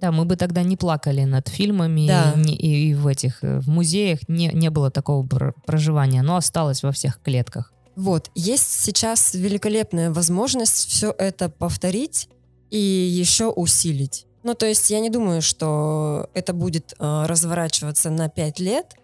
Да, 0.00 0.12
мы 0.12 0.24
бы 0.24 0.36
тогда 0.36 0.62
не 0.62 0.76
плакали 0.76 1.24
над 1.24 1.48
фильмами 1.48 2.06
да. 2.06 2.34
и, 2.36 2.52
и, 2.52 2.90
и 2.90 2.94
в 2.94 3.06
этих 3.06 3.44
э, 3.44 3.60
в 3.60 3.68
музеях 3.68 4.20
не, 4.28 4.48
не 4.48 4.70
было 4.70 4.90
такого 4.90 5.26
проживания, 5.66 6.22
но 6.22 6.36
осталось 6.36 6.82
во 6.82 6.92
всех 6.92 7.20
клетках. 7.22 7.72
Вот, 7.96 8.30
есть 8.34 8.80
сейчас 8.82 9.34
великолепная 9.34 10.10
возможность 10.10 10.88
все 10.88 11.14
это 11.18 11.50
повторить 11.50 12.28
и 12.70 12.78
еще 12.78 13.48
усилить. 13.48 14.26
Ну, 14.42 14.54
то 14.54 14.64
есть 14.64 14.88
я 14.90 15.00
не 15.00 15.10
думаю, 15.10 15.42
что 15.42 16.30
это 16.32 16.54
будет 16.54 16.94
э, 16.98 17.24
разворачиваться 17.26 18.08
на 18.08 18.30
пять 18.30 18.58
лет, 18.58 18.94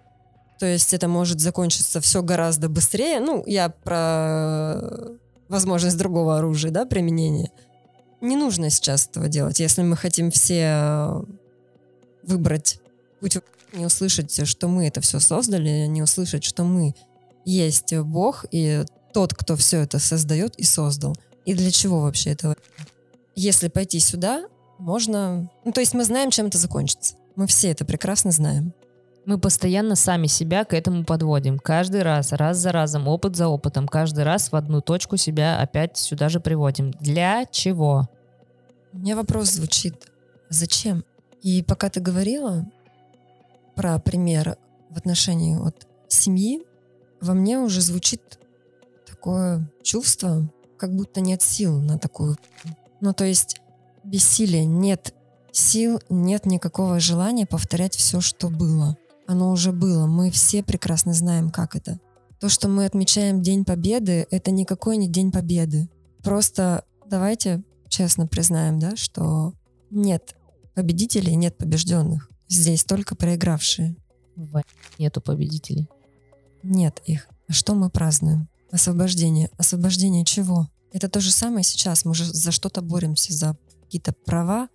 то 0.58 0.64
есть 0.64 0.94
это 0.94 1.08
может 1.08 1.40
закончиться 1.40 2.00
все 2.00 2.22
гораздо 2.22 2.68
быстрее. 2.68 3.20
Ну, 3.20 3.44
я 3.46 3.68
про 3.68 4.80
возможность 5.48 5.98
другого 5.98 6.38
оружия, 6.38 6.70
да, 6.70 6.86
применения. 6.86 7.50
Не 8.20 8.36
нужно 8.36 8.70
сейчас 8.70 9.06
этого 9.06 9.28
делать. 9.28 9.60
Если 9.60 9.82
мы 9.82 9.96
хотим 9.96 10.30
все 10.30 11.24
выбрать 12.22 12.80
путь, 13.20 13.38
не 13.72 13.86
услышать, 13.86 14.46
что 14.46 14.68
мы 14.68 14.86
это 14.86 15.00
все 15.00 15.20
создали, 15.20 15.86
не 15.86 16.02
услышать, 16.02 16.44
что 16.44 16.64
мы 16.64 16.94
есть 17.44 17.94
Бог 17.94 18.44
и 18.50 18.84
тот, 19.12 19.34
кто 19.34 19.56
все 19.56 19.82
это 19.82 19.98
создает 19.98 20.56
и 20.56 20.64
создал. 20.64 21.16
И 21.44 21.54
для 21.54 21.70
чего 21.70 22.00
вообще 22.00 22.30
это? 22.30 22.56
Если 23.34 23.68
пойти 23.68 24.00
сюда, 24.00 24.46
можно... 24.78 25.50
Ну, 25.64 25.72
то 25.72 25.80
есть 25.80 25.94
мы 25.94 26.04
знаем, 26.04 26.30
чем 26.30 26.46
это 26.46 26.58
закончится. 26.58 27.16
Мы 27.36 27.46
все 27.46 27.70
это 27.70 27.84
прекрасно 27.84 28.30
знаем. 28.30 28.72
Мы 29.26 29.38
постоянно 29.38 29.96
сами 29.96 30.28
себя 30.28 30.64
к 30.64 30.72
этому 30.72 31.04
подводим. 31.04 31.58
Каждый 31.58 32.04
раз, 32.04 32.30
раз 32.30 32.58
за 32.58 32.70
разом, 32.70 33.08
опыт 33.08 33.34
за 33.34 33.48
опытом. 33.48 33.88
Каждый 33.88 34.22
раз 34.22 34.52
в 34.52 34.54
одну 34.54 34.80
точку 34.80 35.16
себя 35.16 35.60
опять 35.60 35.96
сюда 35.96 36.28
же 36.28 36.38
приводим. 36.38 36.92
Для 36.92 37.44
чего? 37.46 38.08
У 38.92 38.98
меня 38.98 39.16
вопрос 39.16 39.50
звучит. 39.50 40.06
Зачем? 40.48 41.04
И 41.42 41.64
пока 41.64 41.90
ты 41.90 41.98
говорила 41.98 42.66
про 43.74 43.98
пример 43.98 44.58
в 44.90 44.96
отношении 44.96 45.56
вот 45.56 45.88
семьи, 46.06 46.64
во 47.20 47.34
мне 47.34 47.58
уже 47.58 47.80
звучит 47.80 48.38
такое 49.08 49.68
чувство, 49.82 50.48
как 50.78 50.94
будто 50.94 51.20
нет 51.20 51.42
сил 51.42 51.80
на 51.80 51.98
такую. 51.98 52.36
Ну, 53.00 53.12
то 53.12 53.24
есть 53.24 53.60
бессилие, 54.04 54.66
нет 54.66 55.12
сил, 55.50 56.00
нет 56.08 56.46
никакого 56.46 57.00
желания 57.00 57.44
повторять 57.44 57.96
все, 57.96 58.20
что 58.20 58.50
было. 58.50 58.96
Оно 59.26 59.50
уже 59.50 59.72
было. 59.72 60.06
Мы 60.06 60.30
все 60.30 60.62
прекрасно 60.62 61.12
знаем, 61.12 61.50
как 61.50 61.76
это. 61.76 62.00
То, 62.38 62.48
что 62.48 62.68
мы 62.68 62.84
отмечаем 62.84 63.42
День 63.42 63.64
Победы, 63.64 64.26
это 64.30 64.50
никакой 64.50 64.96
не 64.96 65.08
День 65.08 65.32
Победы. 65.32 65.88
Просто 66.22 66.84
давайте 67.08 67.62
честно 67.88 68.26
признаем, 68.26 68.78
да, 68.78 68.96
что 68.96 69.54
нет 69.90 70.36
победителей, 70.74 71.34
нет 71.34 71.56
побежденных. 71.56 72.30
Здесь 72.48 72.84
только 72.84 73.16
проигравшие. 73.16 73.96
Нету 74.98 75.20
победителей. 75.20 75.88
Нет 76.62 77.00
их. 77.06 77.28
А 77.48 77.52
что 77.52 77.74
мы 77.74 77.90
празднуем? 77.90 78.48
Освобождение. 78.70 79.50
Освобождение 79.56 80.24
чего? 80.24 80.68
Это 80.92 81.08
то 81.08 81.20
же 81.20 81.32
самое 81.32 81.64
сейчас. 81.64 82.04
Мы 82.04 82.14
же 82.14 82.24
за 82.24 82.52
что-то 82.52 82.82
боремся, 82.82 83.32
за 83.32 83.56
какие-то 83.82 84.12
права, 84.12 84.68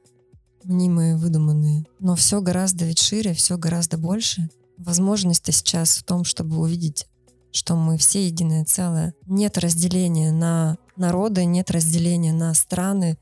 мнимые, 0.64 1.18
выдуманные. 1.18 1.86
Но 2.00 2.16
все 2.16 2.42
гораздо 2.42 2.86
ведь 2.86 3.00
шире, 3.00 3.34
все 3.34 3.58
гораздо 3.58 3.98
больше. 3.98 4.50
Возможность-то 4.78 5.52
сейчас 5.52 5.98
в 5.98 6.04
том, 6.04 6.24
чтобы 6.24 6.58
увидеть, 6.58 7.08
что 7.52 7.76
мы 7.76 7.98
все 7.98 8.26
единое 8.26 8.66
целое. 8.66 9.14
Нет 9.26 9.58
разделения 9.58 10.32
на 10.32 10.78
народы, 10.96 11.46
нет 11.46 11.72
разделения 11.72 12.34
на 12.34 12.54
страны. 12.54 13.18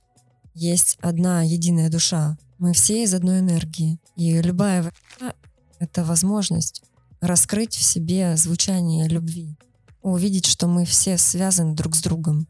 Есть 0.53 0.97
одна 1.01 1.41
единая 1.41 1.89
душа. 1.89 2.37
Мы 2.57 2.73
все 2.73 3.03
из 3.03 3.13
одной 3.13 3.39
энергии. 3.39 3.99
И 4.15 4.41
любая 4.41 4.83
война— 4.83 5.33
это 5.79 6.03
возможность 6.03 6.83
раскрыть 7.21 7.75
в 7.75 7.83
себе 7.83 8.35
звучание 8.37 9.07
любви. 9.07 9.57
Увидеть, 10.01 10.45
что 10.45 10.67
мы 10.67 10.85
все 10.85 11.17
связаны 11.17 11.75
друг 11.75 11.95
с 11.95 12.01
другом. 12.01 12.47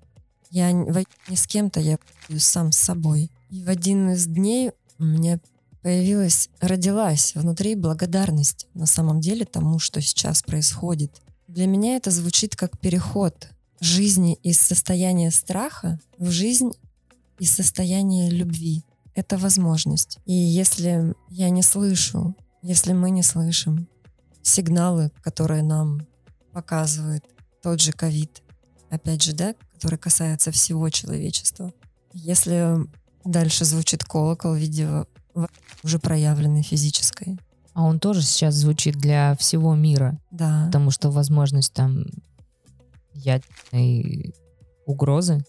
Я 0.52 0.72
не 0.72 1.36
с 1.36 1.48
кем-то, 1.48 1.80
я 1.80 1.98
сам 2.38 2.72
с 2.72 2.78
собой. 2.78 3.32
И 3.50 3.64
в 3.64 3.70
один 3.70 4.12
из 4.12 4.26
дней 4.26 4.72
у 5.00 5.06
меня 5.06 5.40
появилась, 5.82 6.50
родилась 6.60 7.34
внутри 7.36 7.76
благодарность 7.76 8.68
на 8.74 8.86
самом 8.86 9.22
деле 9.22 9.46
тому, 9.46 9.80
что 9.80 10.02
сейчас 10.02 10.44
происходит. 10.44 11.22
Для 11.48 11.68
меня 11.68 11.96
это 11.96 12.12
звучит 12.12 12.56
как 12.56 12.80
переход 12.80 13.50
жизни 13.80 14.36
из 14.44 14.60
состояния 14.60 15.32
страха 15.32 16.00
в 16.18 16.30
жизнь 16.30 16.72
из 17.40 17.54
состояния 17.54 18.30
любви. 18.30 18.84
Это 19.16 19.38
возможность. 19.38 20.20
И 20.26 20.34
если 20.34 21.16
я 21.30 21.50
не 21.50 21.64
слышу, 21.64 22.36
если 22.62 22.94
мы 22.94 23.10
не 23.10 23.24
слышим 23.24 23.88
сигналы, 24.42 25.12
которые 25.22 25.64
нам 25.64 26.06
показывает 26.52 27.24
тот 27.64 27.80
же 27.80 27.94
ковид, 27.94 28.44
опять 28.90 29.24
же, 29.24 29.34
да, 29.34 29.56
который 29.74 29.98
касается 29.98 30.52
всего 30.52 30.90
человечества. 30.90 31.74
Если 32.14 32.76
дальше 33.32 33.66
звучит 33.66 34.04
колокол 34.04 34.54
в 34.54 34.58
виде 34.58 35.06
уже 35.84 36.00
проявленной 36.00 36.64
физической. 36.64 37.40
А 37.74 37.84
он 37.84 38.00
тоже 38.00 38.24
сейчас 38.24 38.56
звучит 38.56 38.96
для 38.96 39.36
всего 39.38 39.76
мира. 39.76 40.20
Да. 40.32 40.66
Потому 40.66 40.92
что 40.92 41.12
возможность 41.12 41.74
там 41.74 42.04
ядерной 43.14 44.34
угрозы, 44.86 45.44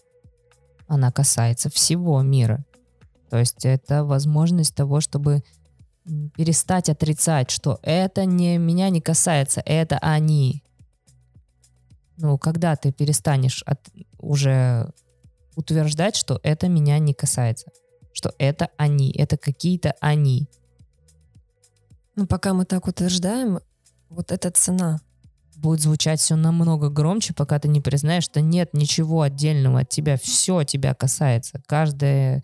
она 0.87 1.11
касается 1.11 1.69
всего 1.69 2.21
мира. 2.21 2.63
То 3.29 3.37
есть 3.37 3.65
это 3.65 4.03
возможность 4.03 4.75
того, 4.75 5.01
чтобы 5.01 5.43
перестать 6.35 6.89
отрицать, 6.89 7.49
что 7.49 7.79
это 7.81 8.25
не 8.25 8.57
меня 8.57 8.89
не 8.89 9.01
касается, 9.01 9.61
это 9.65 9.97
они. 9.99 10.63
Ну, 12.17 12.37
когда 12.37 12.75
ты 12.75 12.91
перестанешь 12.91 13.63
от, 13.65 13.79
уже 14.19 14.91
утверждать, 15.55 16.15
что 16.15 16.39
это 16.43 16.67
меня 16.67 16.99
не 16.99 17.13
касается, 17.13 17.71
что 18.13 18.33
это 18.37 18.69
они, 18.77 19.11
это 19.11 19.37
какие-то 19.37 19.95
они. 19.99 20.47
Ну, 22.15 22.27
пока 22.27 22.53
мы 22.53 22.65
так 22.65 22.87
утверждаем, 22.87 23.59
вот 24.09 24.31
эта 24.31 24.51
цена. 24.51 24.99
Будет 25.55 25.81
звучать 25.81 26.19
все 26.19 26.35
намного 26.35 26.89
громче, 26.89 27.33
пока 27.33 27.59
ты 27.59 27.67
не 27.67 27.81
признаешь, 27.81 28.23
что 28.23 28.41
нет 28.41 28.73
ничего 28.73 29.21
отдельного 29.21 29.81
от 29.81 29.89
тебя, 29.89 30.17
все 30.17 30.63
тебя 30.63 30.93
касается. 30.95 31.61
Каждая 31.67 32.43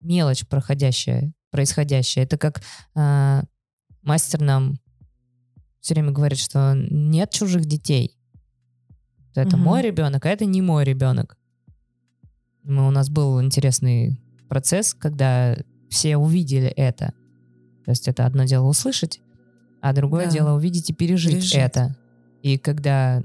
мелочь 0.00 0.46
проходящая, 0.46 1.32
происходящая. 1.50 2.24
Это 2.24 2.36
как 2.36 2.62
э, 2.94 3.42
мастер 4.02 4.40
нам 4.40 4.78
все 5.80 5.94
время 5.94 6.12
говорит, 6.12 6.38
что 6.38 6.74
нет 6.74 7.30
чужих 7.30 7.64
детей. 7.64 8.16
Это 9.34 9.56
угу. 9.56 9.64
мой 9.64 9.82
ребенок, 9.82 10.26
а 10.26 10.28
это 10.28 10.44
не 10.44 10.60
мой 10.60 10.84
ребенок. 10.84 11.36
Мы, 12.64 12.86
у 12.86 12.90
нас 12.90 13.08
был 13.08 13.40
интересный 13.42 14.20
процесс, 14.48 14.94
когда 14.94 15.56
все 15.88 16.16
увидели 16.16 16.68
это. 16.68 17.12
То 17.84 17.90
есть 17.90 18.08
это 18.08 18.26
одно 18.26 18.44
дело 18.44 18.66
услышать, 18.66 19.20
а 19.80 19.92
другое 19.92 20.26
да. 20.26 20.30
дело 20.30 20.52
увидеть 20.54 20.90
и 20.90 20.92
пережить, 20.92 21.32
пережить 21.32 21.54
это. 21.54 21.96
И 22.42 22.58
когда 22.58 23.22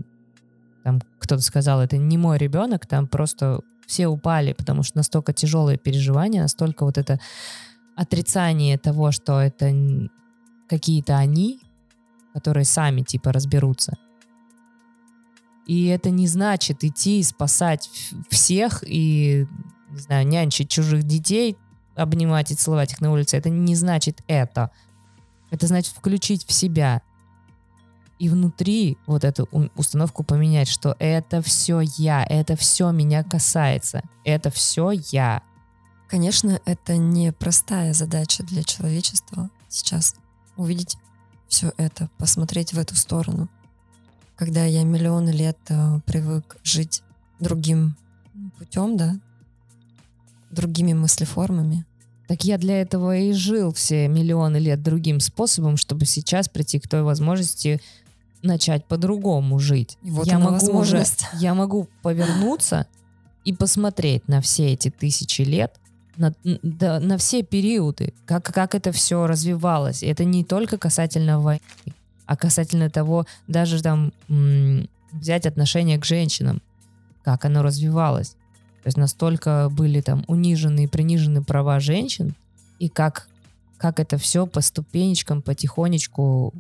там 0.84 1.02
кто-то 1.20 1.42
сказал, 1.42 1.82
это 1.82 1.98
не 1.98 2.18
мой 2.18 2.38
ребенок, 2.38 2.86
там 2.86 3.08
просто 3.08 3.62
все 3.88 4.08
упали, 4.08 4.54
потому 4.54 4.84
что 4.84 4.98
настолько 4.98 5.34
тяжелые 5.34 5.78
переживания, 5.78 6.42
настолько 6.42 6.86
вот 6.86 6.98
это 6.98 7.20
отрицание 7.96 8.78
того, 8.78 9.12
что 9.12 9.40
это 9.40 9.74
какие-то 10.68 11.18
они, 11.18 11.60
которые 12.34 12.66
сами 12.66 13.02
типа 13.02 13.32
разберутся. 13.32 13.98
И 15.66 15.88
это 15.88 16.10
не 16.10 16.28
значит 16.28 16.84
идти 16.84 17.20
и 17.20 17.24
спасать 17.24 17.90
всех 18.30 18.84
и, 18.86 19.48
не 19.90 20.00
знаю, 20.00 20.28
нянчить 20.28 20.70
чужих 20.70 21.04
детей, 21.04 21.58
обнимать 21.96 22.52
и 22.52 22.56
целовать 22.56 22.94
их 22.94 23.02
на 23.02 23.12
улице. 23.12 23.38
Это 23.38 23.50
не 23.50 23.76
значит 23.76 24.22
это. 24.28 24.72
Это 25.50 25.68
значит 25.68 25.96
включить 25.96 26.46
в 26.46 26.52
себя 26.52 27.02
и 28.20 28.30
внутри 28.30 28.98
вот 29.08 29.24
эту 29.24 29.48
установку 29.76 30.24
поменять, 30.24 30.68
что 30.68 30.96
это 31.00 31.42
все 31.42 31.82
я, 31.82 32.24
это 32.24 32.56
все 32.56 32.92
меня 32.92 33.24
касается, 33.24 34.04
это 34.24 34.50
все 34.50 34.92
я. 35.12 35.42
Конечно, 36.08 36.60
это 36.66 36.98
не 36.98 37.34
простая 37.34 37.94
задача 37.94 38.44
для 38.44 38.64
человечества 38.64 39.50
сейчас 39.68 40.16
увидеть 40.56 40.98
все 41.48 41.74
это, 41.78 42.10
посмотреть 42.18 42.74
в 42.74 42.80
эту 42.80 42.96
сторону. 42.96 43.50
Когда 44.36 44.66
я 44.66 44.84
миллионы 44.84 45.30
лет 45.30 45.58
э, 45.70 46.00
привык 46.06 46.58
жить 46.64 47.04
другим 47.40 47.96
путем, 48.58 48.98
да, 48.98 49.16
другими 50.52 50.94
мыслеформами. 50.94 51.86
Так 52.28 52.44
я 52.44 52.58
для 52.58 52.82
этого 52.82 53.16
и 53.16 53.34
жил 53.34 53.72
все 53.72 54.08
миллионы 54.08 54.58
лет 54.58 54.82
другим 54.82 55.20
способом, 55.20 55.78
чтобы 55.78 56.06
сейчас 56.06 56.50
прийти 56.50 56.80
к 56.80 56.88
той 56.88 57.04
возможности 57.04 57.82
начать 58.42 58.86
по-другому 58.86 59.60
жить. 59.60 59.98
И 60.02 60.10
вот 60.10 60.28
я 60.28 60.40
могу 60.40 60.72
уже, 60.78 61.04
я 61.34 61.54
могу 61.54 61.88
повернуться 62.02 62.88
и 63.44 63.54
посмотреть 63.54 64.28
на 64.28 64.42
все 64.42 64.74
эти 64.74 64.90
тысячи 64.90 65.44
лет, 65.44 65.80
на, 66.18 66.34
да, 66.44 67.00
на 67.00 67.18
все 67.18 67.44
периоды, 67.44 68.14
как, 68.26 68.46
как 68.46 68.74
это 68.74 68.92
все 68.92 69.28
развивалось. 69.28 70.02
И 70.02 70.08
это 70.08 70.24
не 70.24 70.44
только 70.44 70.78
касательно 70.78 71.40
войны, 71.40 71.62
а 72.26 72.36
касательно 72.36 72.90
того, 72.90 73.26
даже 73.48 73.82
там 73.82 74.12
взять 75.12 75.46
отношение 75.46 75.98
к 75.98 76.06
женщинам, 76.06 76.62
как 77.24 77.46
оно 77.46 77.62
развивалось. 77.62 78.36
То 78.84 78.88
есть 78.88 78.98
настолько 78.98 79.70
были 79.72 80.02
там 80.02 80.24
унижены 80.28 80.84
и 80.84 80.88
принижены 80.88 81.44
права 81.44 81.80
женщин, 81.80 82.36
и 82.78 82.88
как, 82.88 83.28
как 83.78 84.00
это 84.00 84.18
все 84.18 84.46
по 84.46 84.62
ступенечкам, 84.62 85.42
потихонечку 85.42 86.54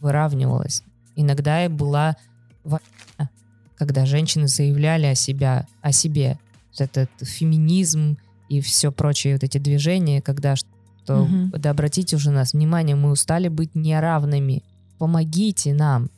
выравнивалось. 0.00 0.82
Иногда 1.14 1.64
и 1.64 1.68
была 1.68 2.16
война, 2.62 3.30
когда 3.76 4.04
женщины 4.04 4.48
заявляли 4.48 5.06
о, 5.06 5.14
себя, 5.14 5.66
о 5.80 5.92
себе. 5.92 6.38
Этот 6.78 7.10
феминизм 7.20 8.18
и 8.50 8.60
все 8.60 8.92
прочие 8.92 9.34
вот 9.34 9.44
эти 9.44 9.56
движения, 9.56 10.20
когда 10.20 10.56
что, 10.56 11.22
угу. 11.22 11.56
да 11.56 11.70
обратите 11.70 12.16
уже 12.16 12.30
нас 12.30 12.52
внимание, 12.52 12.96
мы 12.96 13.10
устали 13.10 13.48
быть 13.48 13.74
неравными. 13.74 14.62
Помогите 14.98 15.74
нам 15.74 16.10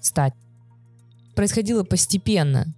стать. 0.00 0.34
Происходило 1.34 1.84
постепенно 1.84 2.74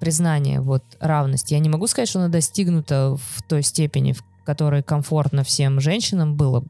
признание 0.00 0.60
вот 0.60 0.82
равности. 1.00 1.54
Я 1.54 1.60
не 1.60 1.68
могу 1.68 1.86
сказать, 1.86 2.08
что 2.08 2.18
она 2.18 2.28
достигнута 2.28 3.16
в 3.16 3.42
той 3.42 3.62
степени, 3.62 4.12
в 4.12 4.22
которой 4.44 4.82
комфортно 4.82 5.44
всем 5.44 5.80
женщинам 5.80 6.36
было, 6.36 6.64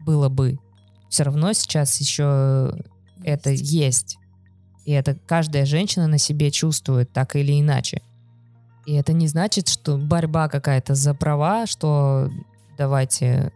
было 0.00 0.28
бы. 0.28 0.58
Все 1.10 1.24
равно 1.24 1.52
сейчас 1.52 2.00
еще 2.00 2.74
это 3.22 3.50
есть. 3.50 4.16
И 4.84 4.92
это 4.92 5.14
каждая 5.26 5.66
женщина 5.66 6.06
на 6.06 6.18
себе 6.18 6.50
чувствует 6.50 7.12
так 7.12 7.36
или 7.36 7.60
иначе. 7.60 8.02
И 8.86 8.94
это 8.94 9.12
не 9.12 9.28
значит, 9.28 9.68
что 9.68 9.96
борьба 9.96 10.48
какая-то 10.48 10.94
за 10.94 11.14
права, 11.14 11.66
что 11.66 12.30
давайте 12.76 13.52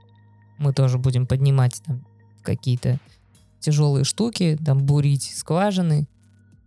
мы 0.58 0.72
тоже 0.72 0.98
будем 0.98 1.26
поднимать 1.26 1.82
там 1.84 2.04
какие-то 2.42 2.98
тяжелые 3.60 4.04
штуки, 4.04 4.58
там 4.64 4.78
бурить 4.84 5.32
скважины 5.36 6.06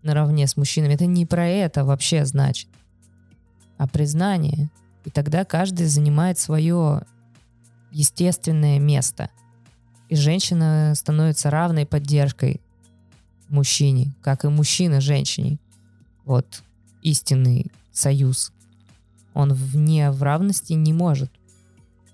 наравне 0.04 0.48
с 0.48 0.58
мужчинами. 0.58 0.94
Это 0.94 1.06
не 1.06 1.26
про 1.26 1.48
это 1.48 1.86
вообще 1.86 2.26
значит. 2.26 2.70
а 3.78 3.88
признание. 3.88 4.70
И 5.06 5.10
тогда 5.10 5.44
каждый 5.44 5.88
занимает 5.88 6.38
свое 6.38 7.02
естественное 7.92 8.80
место. 8.80 9.30
И 10.10 10.16
женщина 10.16 10.94
становится 10.96 11.50
равной 11.50 11.86
поддержкой 11.88 12.62
мужчине, 13.50 14.14
как 14.22 14.46
и 14.46 14.50
мужчина 14.50 15.02
женщине. 15.02 15.58
Вот 16.26 16.62
истинный 17.02 17.72
союз. 17.92 18.54
Он 19.34 19.54
вне 19.54 20.12
в 20.12 20.22
равности 20.22 20.74
не 20.74 20.94
может 20.94 21.32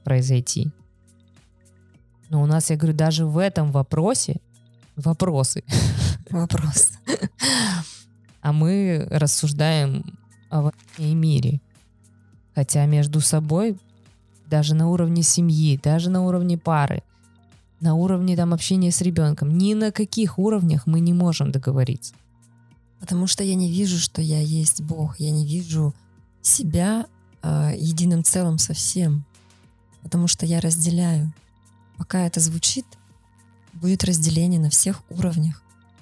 произойти. 0.04 0.72
Но 2.30 2.42
у 2.42 2.46
нас, 2.46 2.70
я 2.70 2.78
говорю, 2.78 2.96
даже 2.96 3.26
в 3.26 3.38
этом 3.38 3.72
вопросе 3.72 4.38
вопросы. 4.98 5.64
Вопрос. 6.30 6.92
А 8.40 8.54
мы 8.54 9.06
рассуждаем 9.10 10.06
о 10.50 10.62
войне 10.62 11.12
и 11.12 11.14
мире. 11.14 11.60
Хотя 12.56 12.86
между 12.86 13.20
собой, 13.20 13.78
даже 14.46 14.74
на 14.74 14.90
уровне 14.90 15.22
семьи, 15.22 15.78
даже 15.84 16.10
на 16.10 16.24
уровне 16.24 16.58
пары, 16.58 17.04
на 17.82 17.96
уровне 17.96 18.38
там 18.38 18.54
общения 18.54 18.92
с 18.92 19.02
ребенком, 19.02 19.58
ни 19.58 19.74
на 19.74 19.92
каких 19.92 20.40
уровнях 20.40 20.88
мы 20.88 21.02
не 21.02 21.12
можем 21.14 21.52
договориться. 21.52 22.14
Потому 23.00 23.28
что 23.28 23.44
я 23.44 23.56
не 23.56 23.70
вижу, 23.70 23.98
что 23.98 24.22
я 24.22 24.40
есть 24.40 24.82
Бог. 24.82 25.20
Я 25.20 25.32
не 25.32 25.46
вижу 25.46 25.94
себя 26.42 27.06
э, 27.44 27.74
единым 27.78 28.24
целым 28.24 28.58
со 28.58 28.74
всем. 28.74 29.26
Потому 30.04 30.28
что 30.28 30.46
я 30.46 30.62
разделяю. 30.62 31.34
Пока 31.98 32.26
это 32.26 32.40
звучит, 32.40 32.86
будет 33.78 34.04
разделение 34.04 34.60
на 34.60 34.70
всех 34.70 35.02
уровнях. 35.10 35.62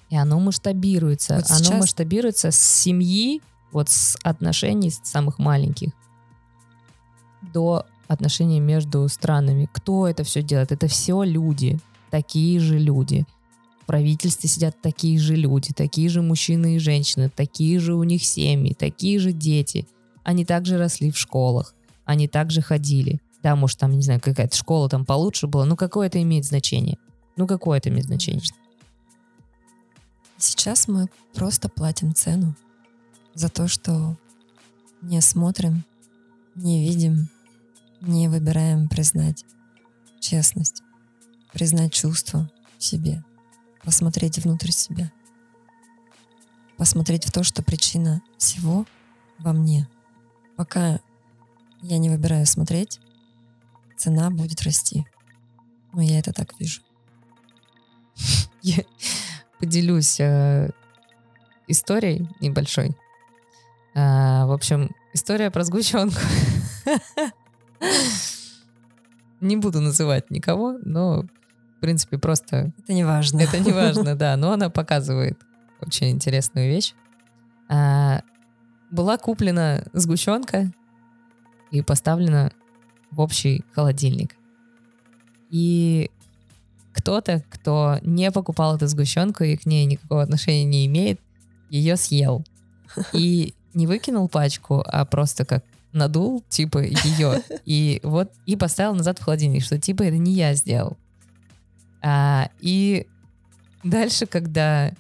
И 0.10 0.16
оно 0.16 0.40
масштабируется. 0.40 1.36
Вот 1.36 1.46
оно 1.50 1.64
сейчас- 1.64 1.80
масштабируется 1.80 2.52
с 2.52 2.58
семьи, 2.58 3.42
вот 3.72 3.90
с 3.90 4.18
отношений 4.24 4.92
самых 5.04 5.40
маленьких 5.40 5.90
до 7.54 7.86
отношений 8.08 8.60
между 8.60 9.08
странами. 9.10 9.68
Кто 9.72 10.08
это 10.08 10.24
все 10.24 10.42
делает? 10.42 10.72
Это 10.72 10.88
все 10.88 11.24
люди, 11.24 11.80
такие 12.12 12.60
же 12.60 12.78
люди. 12.78 13.26
В 13.82 13.86
правительстве 13.86 14.50
сидят 14.50 14.76
такие 14.82 15.20
же 15.20 15.36
люди, 15.36 15.72
такие 15.74 16.10
же 16.10 16.22
мужчины 16.22 16.76
и 16.76 16.80
женщины, 16.80 17.30
такие 17.30 17.80
же 17.80 17.94
у 17.96 18.04
них 18.04 18.26
семьи, 18.26 18.74
такие 18.74 19.20
же 19.20 19.32
дети. 19.32 19.88
Они 20.24 20.44
также 20.44 20.78
росли 20.78 21.12
в 21.12 21.18
школах, 21.18 21.76
они 22.04 22.28
также 22.28 22.62
ходили. 22.62 23.22
Да, 23.44 23.56
может, 23.56 23.78
там, 23.78 23.92
не 23.92 24.02
знаю, 24.02 24.20
какая-то 24.22 24.56
школа 24.58 24.90
там 24.90 25.06
получше 25.06 25.46
была, 25.46 25.66
ну 25.66 25.76
какое 25.76 26.08
это 26.08 26.20
имеет 26.22 26.46
значение? 26.46 26.98
Ну 27.38 27.48
какое 27.48 27.80
это 27.80 27.90
имеет 27.90 28.06
значение? 28.06 28.42
Сейчас 30.38 30.88
мы 30.88 31.08
просто 31.34 31.70
платим 31.70 32.14
цену 32.14 32.56
за 33.34 33.50
то, 33.50 33.68
что 33.68 34.18
не 35.02 35.22
смотрим, 35.22 35.84
не 36.56 36.88
видим, 36.88 37.30
не 38.02 38.28
выбираем 38.28 38.88
признать 38.88 39.46
честность, 40.20 40.82
признать 41.52 41.94
чувства 41.94 42.50
в 42.78 42.84
себе, 42.84 43.24
посмотреть 43.84 44.40
внутрь 44.40 44.72
себя, 44.72 45.12
посмотреть 46.78 47.26
в 47.26 47.32
то, 47.32 47.44
что 47.44 47.64
причина 47.64 48.22
всего 48.38 48.86
во 49.40 49.54
мне. 49.54 49.88
Пока 50.56 51.00
я 51.82 51.98
не 51.98 52.10
выбираю 52.10 52.46
смотреть, 52.46 53.00
цена 53.98 54.30
будет 54.30 54.62
расти. 54.64 55.06
Но 55.94 56.02
я 56.02 56.20
это 56.20 56.34
так 56.34 56.60
вижу. 56.60 56.82
Я 58.62 58.84
поделюсь 59.60 60.20
э, 60.20 60.70
историей 61.68 62.30
небольшой. 62.42 62.96
А, 63.96 64.46
в 64.46 64.52
общем, 64.52 64.92
история 65.14 65.52
про 65.52 65.64
сгущенку. 65.64 66.20
Не 69.42 69.58
буду 69.58 69.82
называть 69.82 70.32
никого, 70.32 70.78
но, 70.84 71.24
в 71.78 71.80
принципе, 71.82 72.18
просто 72.18 72.72
Это 72.80 72.94
не 72.94 73.04
важно. 73.04 73.42
это 73.42 73.60
не 73.60 73.72
важно, 73.72 74.16
да, 74.16 74.36
но 74.38 74.52
она 74.54 74.70
показывает 74.70 75.40
очень 75.82 76.10
интересную 76.12 76.68
вещь. 76.68 76.94
А, 77.70 78.22
была 78.92 79.18
куплена 79.18 79.84
сгущенка 79.94 80.72
и 81.72 81.82
поставлена 81.82 82.52
в 83.12 83.20
общий 83.20 83.64
холодильник. 83.74 84.36
И 85.50 86.10
кто-то, 86.96 87.44
кто 87.50 88.00
не 88.02 88.32
покупал 88.32 88.76
эту 88.76 88.88
сгущенку 88.88 89.44
и 89.44 89.58
к 89.58 89.66
ней 89.66 89.86
никакого 89.86 90.22
отношения 90.22 90.64
не 90.64 90.86
имеет, 90.86 91.20
ее 91.70 91.98
съел. 91.98 92.46
И 93.12 93.54
не 93.74 93.86
выкинул 93.86 94.30
пачку, 94.30 94.82
а 94.88 95.04
просто 95.04 95.44
как 95.44 95.66
надул, 95.92 96.44
типа, 96.48 96.80
ее. 96.84 97.42
И 97.66 98.00
вот, 98.04 98.32
и 98.46 98.56
поставил 98.56 98.96
назад 98.96 99.20
в 99.20 99.24
холодильник, 99.24 99.64
что 99.64 99.80
типа 99.80 100.04
это 100.04 100.18
не 100.18 100.34
я 100.34 100.54
сделал. 100.54 100.98
А, 102.02 102.50
и 102.60 103.08
дальше, 103.84 104.26
когда 104.26 104.92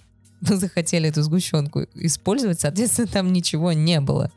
мы 0.41 0.55
захотели 0.55 1.09
эту 1.09 1.21
сгущенку 1.21 1.83
использовать, 1.93 2.59
соответственно, 2.59 3.07
там 3.07 3.31
ничего 3.31 3.73
не 3.73 4.01
было. 4.01 4.31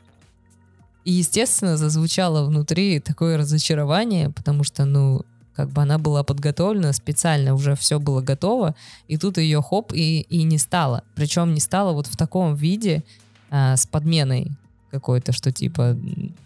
И, 1.05 1.13
естественно, 1.13 1.77
зазвучало 1.77 2.45
внутри 2.45 2.99
такое 2.99 3.37
разочарование, 3.37 4.29
потому 4.29 4.63
что, 4.63 4.85
ну, 4.85 5.25
как 5.59 5.71
бы 5.71 5.81
она 5.81 5.97
была 5.97 6.23
подготовлена 6.23 6.93
специально, 6.93 7.53
уже 7.53 7.75
все 7.75 7.99
было 7.99 8.21
готово, 8.21 8.75
и 9.09 9.17
тут 9.17 9.37
ее 9.37 9.61
хоп, 9.61 9.91
и, 9.91 10.21
и 10.21 10.43
не 10.43 10.57
стало. 10.57 11.03
Причем 11.15 11.53
не 11.53 11.59
стало 11.59 11.91
вот 11.91 12.07
в 12.07 12.15
таком 12.15 12.55
виде 12.55 13.03
а, 13.49 13.75
с 13.75 13.85
подменой 13.85 14.51
какой-то, 14.89 15.33
что 15.33 15.51
типа, 15.51 15.97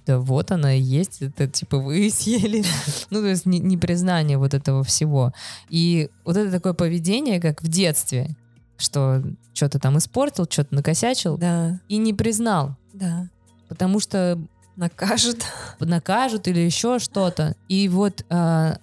да 0.08 0.18
вот 0.18 0.50
она 0.50 0.74
и 0.74 0.82
есть, 0.82 1.22
это 1.22 1.48
типа 1.48 1.78
вы 1.78 2.10
съели. 2.12 2.64
Ну, 3.12 3.22
то 3.22 3.28
есть 3.28 3.46
не, 3.46 3.60
не 3.60 3.78
признание 3.78 4.40
вот 4.40 4.56
этого 4.56 4.84
всего. 4.84 5.32
И 5.70 6.10
вот 6.26 6.36
это 6.36 6.50
такое 6.50 6.74
поведение, 6.74 7.40
как 7.40 7.62
в 7.62 7.68
детстве, 7.68 8.36
что 8.78 9.24
что-то 9.54 9.78
там 9.78 10.00
испортил, 10.00 10.48
что-то 10.50 10.74
накосячил, 10.74 11.38
Да, 11.38 11.80
и 11.88 11.98
не 11.98 12.16
признал, 12.16 12.76
да. 12.94 13.28
потому 13.70 14.00
что 14.00 14.40
Накажут. 14.76 15.44
накажут 15.80 16.48
или 16.48 16.60
еще 16.60 16.98
что-то. 16.98 17.56
И 17.68 17.88
вот 17.90 18.26
а, 18.30 18.80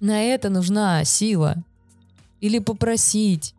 на 0.00 0.22
это 0.22 0.48
нужна 0.50 1.04
сила. 1.04 1.56
Или 2.40 2.58
попросить, 2.60 3.54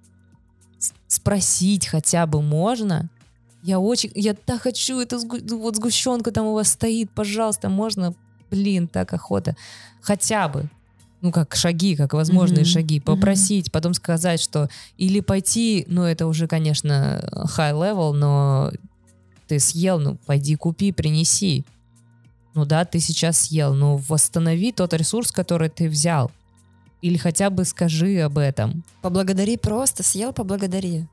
спросить 1.08 1.88
хотя 1.88 2.26
бы 2.26 2.42
можно. 2.42 3.10
Я 3.62 3.80
очень, 3.80 4.12
я 4.16 4.34
так 4.34 4.62
хочу 4.62 5.00
эту 5.00 5.18
сгу- 5.18 5.44
ну, 5.44 5.60
вот 5.60 5.76
сгущенка 5.76 6.32
там 6.32 6.46
у 6.46 6.54
вас 6.54 6.70
стоит, 6.70 7.12
пожалуйста, 7.12 7.68
можно, 7.68 8.14
блин, 8.50 8.88
так 8.88 9.14
охота. 9.14 9.58
Хотя 10.02 10.48
бы, 10.48 10.70
ну 11.22 11.34
как 11.34 11.56
шаги, 11.56 11.98
как 11.98 12.14
возможные 12.14 12.62
Мгм. 12.62 12.70
шаги, 12.70 13.00
попросить, 13.02 13.70
потом 13.70 13.94
сказать, 13.94 14.40
что 14.40 14.70
или 14.98 15.20
пойти, 15.20 15.84
ну 15.90 16.04
это 16.04 16.26
уже, 16.26 16.48
конечно, 16.48 17.30
high 17.58 17.74
level, 17.74 18.14
но 18.14 18.72
ты 19.48 19.60
съел, 19.60 20.00
ну 20.00 20.18
пойди 20.26 20.56
купи, 20.56 20.94
принеси. 20.94 21.66
Ну 22.54 22.66
да, 22.66 22.86
ты 22.86 23.00
сейчас 23.00 23.42
съел, 23.42 23.74
но 23.74 23.98
восстанови 23.98 24.72
тот 24.72 24.94
ресурс, 24.94 25.32
который 25.32 25.70
ты 25.70 25.88
взял. 25.88 26.32
Или 27.02 27.18
хотя 27.18 27.50
бы 27.50 27.64
скажи 27.64 28.20
об 28.20 28.38
этом. 28.38 28.84
Поблагодари 29.02 29.58
просто, 29.58 30.04
съел, 30.04 30.34
поблагодари. 30.34 31.08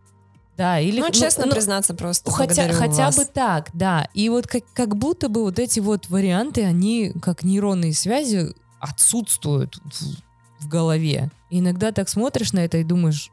Да, 0.56 0.80
или 0.80 1.00
ну, 1.00 1.10
честно 1.10 1.44
ну, 1.46 1.52
признаться 1.52 1.92
просто. 1.94 2.30
Хотя, 2.30 2.72
хотя 2.72 3.06
вас. 3.06 3.16
бы 3.16 3.24
так, 3.26 3.68
да. 3.74 4.08
И 4.14 4.28
вот 4.30 4.46
как, 4.46 4.64
как 4.72 4.96
будто 4.96 5.28
бы 5.28 5.42
вот 5.42 5.58
эти 5.58 5.80
вот 5.80 6.08
варианты, 6.08 6.64
они 6.64 7.12
как 7.20 7.42
нейронные 7.42 7.92
связи 7.92 8.54
отсутствуют 8.80 9.76
в, 9.76 10.64
в 10.64 10.68
голове. 10.68 11.30
И 11.50 11.58
иногда 11.58 11.92
так 11.92 12.08
смотришь 12.08 12.52
на 12.52 12.60
это 12.60 12.78
и 12.78 12.84
думаешь, 12.84 13.30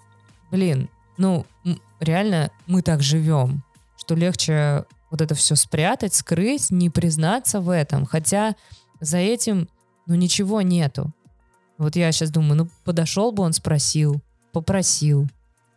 блин, 0.52 0.90
ну 1.18 1.46
реально 2.02 2.52
мы 2.68 2.82
так 2.82 3.02
живем, 3.02 3.64
что 3.98 4.16
легче 4.16 4.86
вот 5.14 5.22
это 5.22 5.36
все 5.36 5.56
спрятать, 5.56 6.16
скрыть, 6.16 6.72
не 6.72 6.90
признаться 6.90 7.62
в 7.62 7.70
этом. 7.70 8.04
Хотя 8.04 8.56
за 9.00 9.20
этим, 9.20 9.70
ну 10.08 10.16
ничего 10.16 10.64
нету. 10.64 11.14
Вот 11.78 11.96
я 11.96 12.12
сейчас 12.12 12.32
думаю, 12.32 12.56
ну 12.56 12.68
подошел 12.84 13.32
бы 13.32 13.44
он, 13.44 13.54
спросил, 13.54 14.24
попросил 14.54 15.28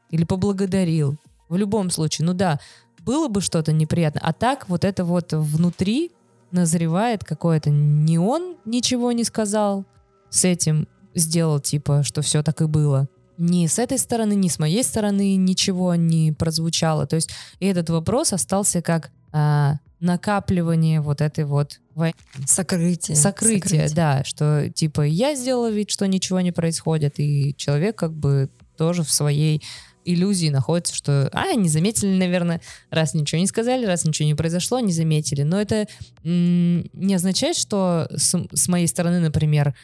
или 0.08 0.24
поблагодарил. 0.24 1.16
В 1.50 1.56
любом 1.56 1.90
случае, 1.90 2.24
ну 2.24 2.32
да, 2.32 2.60
было 3.04 3.28
бы 3.28 3.42
что-то 3.42 3.72
неприятно. 3.72 4.22
А 4.24 4.32
так 4.32 4.70
вот 4.70 4.86
это 4.86 5.04
вот 5.04 5.34
внутри 5.34 6.12
назревает 6.50 7.22
какое-то... 7.22 7.68
Не 7.68 8.18
он 8.18 8.56
ничего 8.64 9.12
не 9.12 9.24
сказал 9.24 9.84
с 10.30 10.46
этим, 10.46 10.88
сделал 11.14 11.60
типа, 11.60 12.04
что 12.04 12.22
все 12.22 12.42
так 12.42 12.62
и 12.62 12.64
было. 12.64 13.06
Ни 13.36 13.66
с 13.66 13.78
этой 13.78 13.98
стороны, 13.98 14.32
ни 14.32 14.48
с 14.48 14.58
моей 14.58 14.82
стороны 14.82 15.36
ничего 15.36 15.94
не 15.94 16.32
прозвучало. 16.32 17.06
То 17.06 17.16
есть 17.16 17.28
и 17.60 17.66
этот 17.66 17.90
вопрос 17.90 18.32
остался 18.32 18.80
как 18.80 19.10
а, 19.38 19.80
накапливание 20.00 21.02
вот 21.02 21.20
этой 21.20 21.44
вот 21.44 21.80
войны. 21.94 22.14
Сокрытие. 22.46 23.16
Сокрытие, 23.16 23.86
да, 23.90 24.24
что 24.24 24.70
типа 24.70 25.02
я 25.02 25.34
сделала 25.34 25.70
вид, 25.70 25.90
что 25.90 26.06
ничего 26.06 26.40
не 26.40 26.52
происходит, 26.52 27.20
и 27.20 27.54
человек 27.58 27.96
как 27.96 28.14
бы 28.14 28.48
тоже 28.78 29.02
в 29.02 29.10
своей 29.10 29.62
иллюзии 30.06 30.48
находятся, 30.48 30.94
что, 30.94 31.28
а, 31.34 31.52
не 31.52 31.68
заметили, 31.68 32.16
наверное, 32.16 32.62
раз 32.90 33.12
ничего 33.12 33.38
не 33.38 33.46
сказали, 33.46 33.84
раз 33.84 34.04
ничего 34.04 34.26
не 34.26 34.34
произошло, 34.34 34.80
не 34.80 34.92
заметили. 34.92 35.42
Но 35.42 35.60
это 35.60 35.86
не 36.22 37.14
означает, 37.14 37.56
что 37.56 38.08
с, 38.10 38.34
с 38.54 38.68
моей 38.68 38.86
стороны, 38.86 39.20
например, 39.20 39.74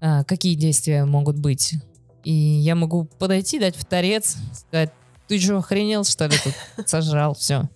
а, 0.00 0.22
какие 0.22 0.54
действия 0.54 1.04
могут 1.06 1.40
быть. 1.40 1.74
И 2.22 2.32
я 2.32 2.76
могу 2.76 3.06
подойти, 3.18 3.58
дать 3.58 3.74
в 3.74 3.84
торец, 3.84 4.36
сказать, 4.52 4.92
ты 5.26 5.40
что, 5.40 5.58
охренел, 5.58 6.04
что 6.04 6.26
ли, 6.26 6.36
тут 6.44 6.88
сожрал, 6.88 7.34
все. 7.34 7.68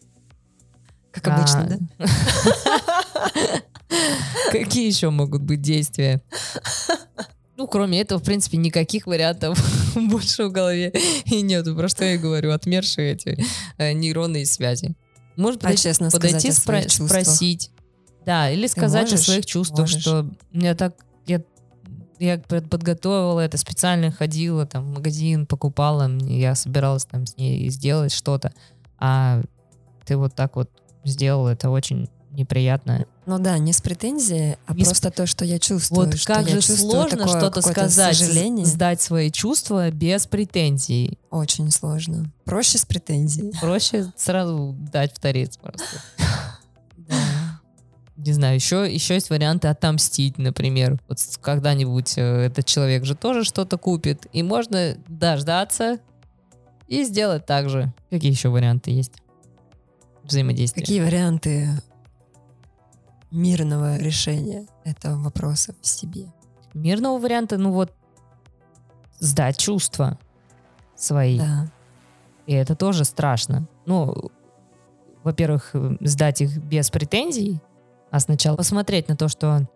Как 1.23 1.39
обычно, 1.39 1.67
да? 1.99 2.07
Какие 4.51 4.87
еще 4.89 5.11
могут 5.11 5.43
быть 5.43 5.61
действия? 5.63 6.23
Ну, 7.57 7.67
кроме 7.67 8.01
этого, 8.01 8.21
в 8.21 8.23
принципе, 8.23 8.59
никаких 8.59 9.07
вариантов 9.07 9.59
больше 9.97 10.45
в 10.47 10.53
голове 10.53 10.93
и 11.25 11.41
нету. 11.41 11.75
Про 11.75 11.89
что 11.89 12.05
я 12.05 12.19
говорю, 12.19 12.53
отмершие 12.53 13.13
эти 13.15 13.43
э, 13.79 13.93
нейронные 13.93 14.45
связи. 14.45 14.95
Может 15.37 15.61
А 15.61 15.65
подойти, 15.65 15.83
честно 15.85 16.11
подойти 16.11 16.49
спро- 16.49 16.89
спросить. 16.89 17.71
Да, 18.27 18.51
или 18.51 18.67
сказать 18.67 19.11
о 19.13 19.17
своих 19.17 19.47
чувствах, 19.47 19.81
Можешь. 19.81 20.03
что 20.03 20.31
я 20.53 20.75
так... 20.75 20.97
Я, 21.27 21.43
я 22.19 22.39
под- 22.39 22.69
подготовила 22.69 23.41
это, 23.41 23.57
специально 23.57 24.11
ходила 24.11 24.67
там 24.67 24.85
в 24.85 24.95
магазин, 24.95 25.47
покупала, 25.47 26.11
я 26.27 26.55
собиралась 26.55 27.07
там 27.07 27.25
с 27.25 27.37
ней 27.39 27.69
сделать 27.71 28.13
что-то, 28.13 28.53
а 28.99 29.41
ты 30.05 30.17
вот 30.17 30.35
так 30.35 30.57
вот 30.57 30.71
сделал, 31.07 31.47
это 31.49 31.71
очень 31.71 32.09
неприятно. 32.33 33.07
Ну 33.25 33.39
да, 33.39 33.57
не 33.59 33.73
с 33.73 33.81
претензией, 33.81 34.57
а 34.67 34.75
с- 34.75 34.77
просто 34.85 35.11
то, 35.11 35.27
что 35.27 35.45
я 35.45 35.59
чувствую. 35.59 36.07
Вот 36.07 36.19
что 36.19 36.35
как 36.35 36.49
же 36.49 36.61
сложно 36.61 37.27
что-то 37.27 37.63
сказать, 37.63 38.17
Сожаление. 38.17 38.67
сдать 38.67 39.01
свои 39.01 39.31
чувства 39.31 39.91
без 39.91 40.27
претензий. 40.27 41.19
Очень 41.31 41.71
сложно. 41.71 42.31
Проще 42.45 42.77
с 42.79 42.85
претензией. 42.85 43.53
Проще 43.59 44.13
сразу 44.17 44.77
дать 44.93 45.15
в 45.15 45.19
торец 45.19 45.57
просто. 45.57 45.85
Да. 46.97 47.15
Не 48.17 48.33
знаю, 48.33 48.55
еще, 48.57 48.93
еще 48.93 49.15
есть 49.15 49.31
варианты 49.31 49.69
отомстить, 49.69 50.39
например. 50.39 50.99
Вот 51.09 51.19
с- 51.21 51.37
когда-нибудь 51.39 52.15
э, 52.17 52.47
этот 52.47 52.65
человек 52.67 53.05
же 53.05 53.15
тоже 53.15 53.45
что-то 53.45 53.77
купит, 53.79 54.27
и 54.33 54.43
можно 54.43 54.97
дождаться 55.07 55.99
и 56.89 57.05
сделать 57.05 57.45
так 57.47 57.69
же. 57.69 57.93
Какие 58.11 58.31
еще 58.33 58.49
варианты 58.49 58.91
есть 58.91 59.13
взаимодействия? 60.29 60.83
Какие 60.83 61.01
варианты 61.01 61.69
мирного 63.31 63.97
решения 63.99 64.67
этого 64.85 65.23
вопроса 65.23 65.75
в 65.81 65.87
себе? 65.87 66.33
Мирного 66.75 67.19
варианта, 67.19 67.57
ну 67.59 67.73
вот, 67.73 67.93
сдать 69.19 69.59
чувства 69.59 70.19
свои. 70.95 71.39
Да. 71.39 71.71
И 72.47 72.53
это 72.53 72.77
тоже 72.77 73.05
страшно. 73.05 73.69
Ну, 73.87 74.31
во-первых, 75.23 75.75
сдать 76.01 76.41
их 76.41 76.59
без 76.59 76.91
претензий, 76.91 77.61
а 78.11 78.21
сначала 78.21 78.57
посмотреть 78.57 79.09
на 79.09 79.17
то, 79.17 79.29
что 79.29 79.69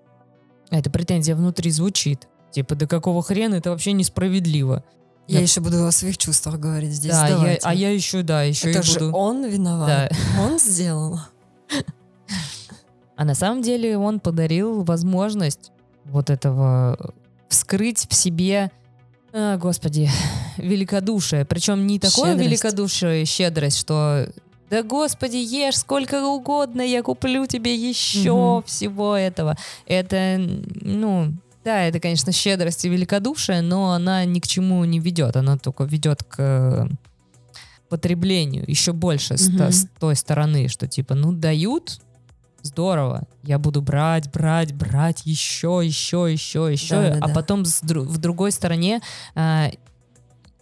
эта 0.71 0.91
претензия 0.91 1.35
внутри 1.35 1.71
звучит. 1.71 2.29
Типа, 2.53 2.75
да 2.75 2.87
какого 2.87 3.23
хрена, 3.23 3.57
это 3.57 3.71
вообще 3.71 3.93
несправедливо. 3.93 4.85
Я 5.31 5.37
Да. 5.39 5.43
еще 5.43 5.61
буду 5.61 5.87
о 5.87 5.93
своих 5.93 6.19
чувствах 6.19 6.59
говорить 6.59 6.93
здесь. 6.93 7.13
да, 7.13 7.29
я- 7.29 7.59
а 7.63 7.73
я 7.75 7.91
еще, 7.93 8.23
да, 8.23 8.43
еще 8.43 8.71
Это 8.71 8.81
и 8.81 8.83
же 8.83 8.99
буду. 8.99 9.13
он 9.13 9.45
виноват. 9.47 10.11
Да. 10.11 10.43
Он 10.43 10.59
сделал. 10.59 11.21
А 13.17 13.25
на 13.25 13.35
самом 13.35 13.63
деле 13.63 13.99
он 13.99 14.19
подарил 14.19 14.83
возможность 14.83 15.71
вот 16.05 16.31
этого 16.31 17.13
вскрыть 17.49 18.07
в 18.09 18.15
себе, 18.15 18.71
а, 19.33 19.57
господи, 19.59 20.09
великодушие. 20.57 21.45
Причем 21.45 21.87
не 21.87 21.99
такое 21.99 22.31
Щедрость. 22.33 22.49
великодушие 22.49 23.23
и 23.23 23.25
щедрость, 23.27 23.79
что 23.79 24.27
да 24.71 24.83
господи, 24.85 25.37
ешь 25.37 25.79
сколько 25.79 26.25
угодно, 26.27 26.81
я 26.81 27.03
куплю 27.03 27.45
тебе 27.47 27.75
еще 27.75 28.33
Мгм. 28.57 28.63
всего 28.65 29.17
этого. 29.17 29.57
Это, 29.87 30.37
ну, 30.39 31.33
да, 31.65 31.83
это, 31.85 32.01
конечно, 32.01 32.33
щедрость 32.33 32.85
и 32.85 32.89
великодушие, 32.89 33.61
но 33.63 33.93
она 33.93 34.25
ни 34.25 34.41
к 34.41 34.47
чему 34.47 34.85
не 34.85 34.99
ведет. 34.99 35.37
Она 35.37 35.59
только 35.59 35.85
ведет 35.85 36.23
к 36.25 36.37
э, 36.39 36.89
потреблению 37.89 38.65
еще 38.67 38.93
больше 38.93 39.37
с, 39.37 39.47
та- 39.47 39.65
Мгм. 39.65 39.73
с 39.73 39.87
той 39.99 40.17
стороны, 40.17 40.69
что 40.69 40.87
типа, 40.87 41.15
ну, 41.15 41.33
дают, 41.33 42.01
здорово, 42.63 43.27
я 43.43 43.59
буду 43.59 43.83
брать, 43.83 44.31
брать, 44.31 44.73
брать 44.73 45.23
еще, 45.27 45.81
еще, 45.85 46.29
еще, 46.31 46.69
еще, 46.71 46.97
а 46.97 47.11
Да-да-да. 47.15 47.35
потом 47.35 47.65
с 47.65 47.83
в 47.83 48.19
другой 48.19 48.53
стороне 48.53 49.01
а, 49.35 49.71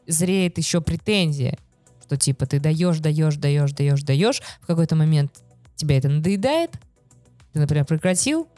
зреет 0.07 0.59
еще 0.59 0.81
претензия, 0.81 1.59
что 2.07 2.17
типа 2.17 2.47
ты 2.47 2.61
даешь, 2.61 2.99
даешь, 3.01 3.37
даешь, 3.37 3.73
даешь, 3.73 4.03
даешь, 4.03 4.43
в 4.61 4.67
какой-то 4.67 4.97
момент 4.97 5.33
тебе 5.77 5.99
это 5.99 6.09
надоедает, 6.09 6.73
ты, 7.53 7.61
например, 7.61 7.85
прекратил 7.85 8.49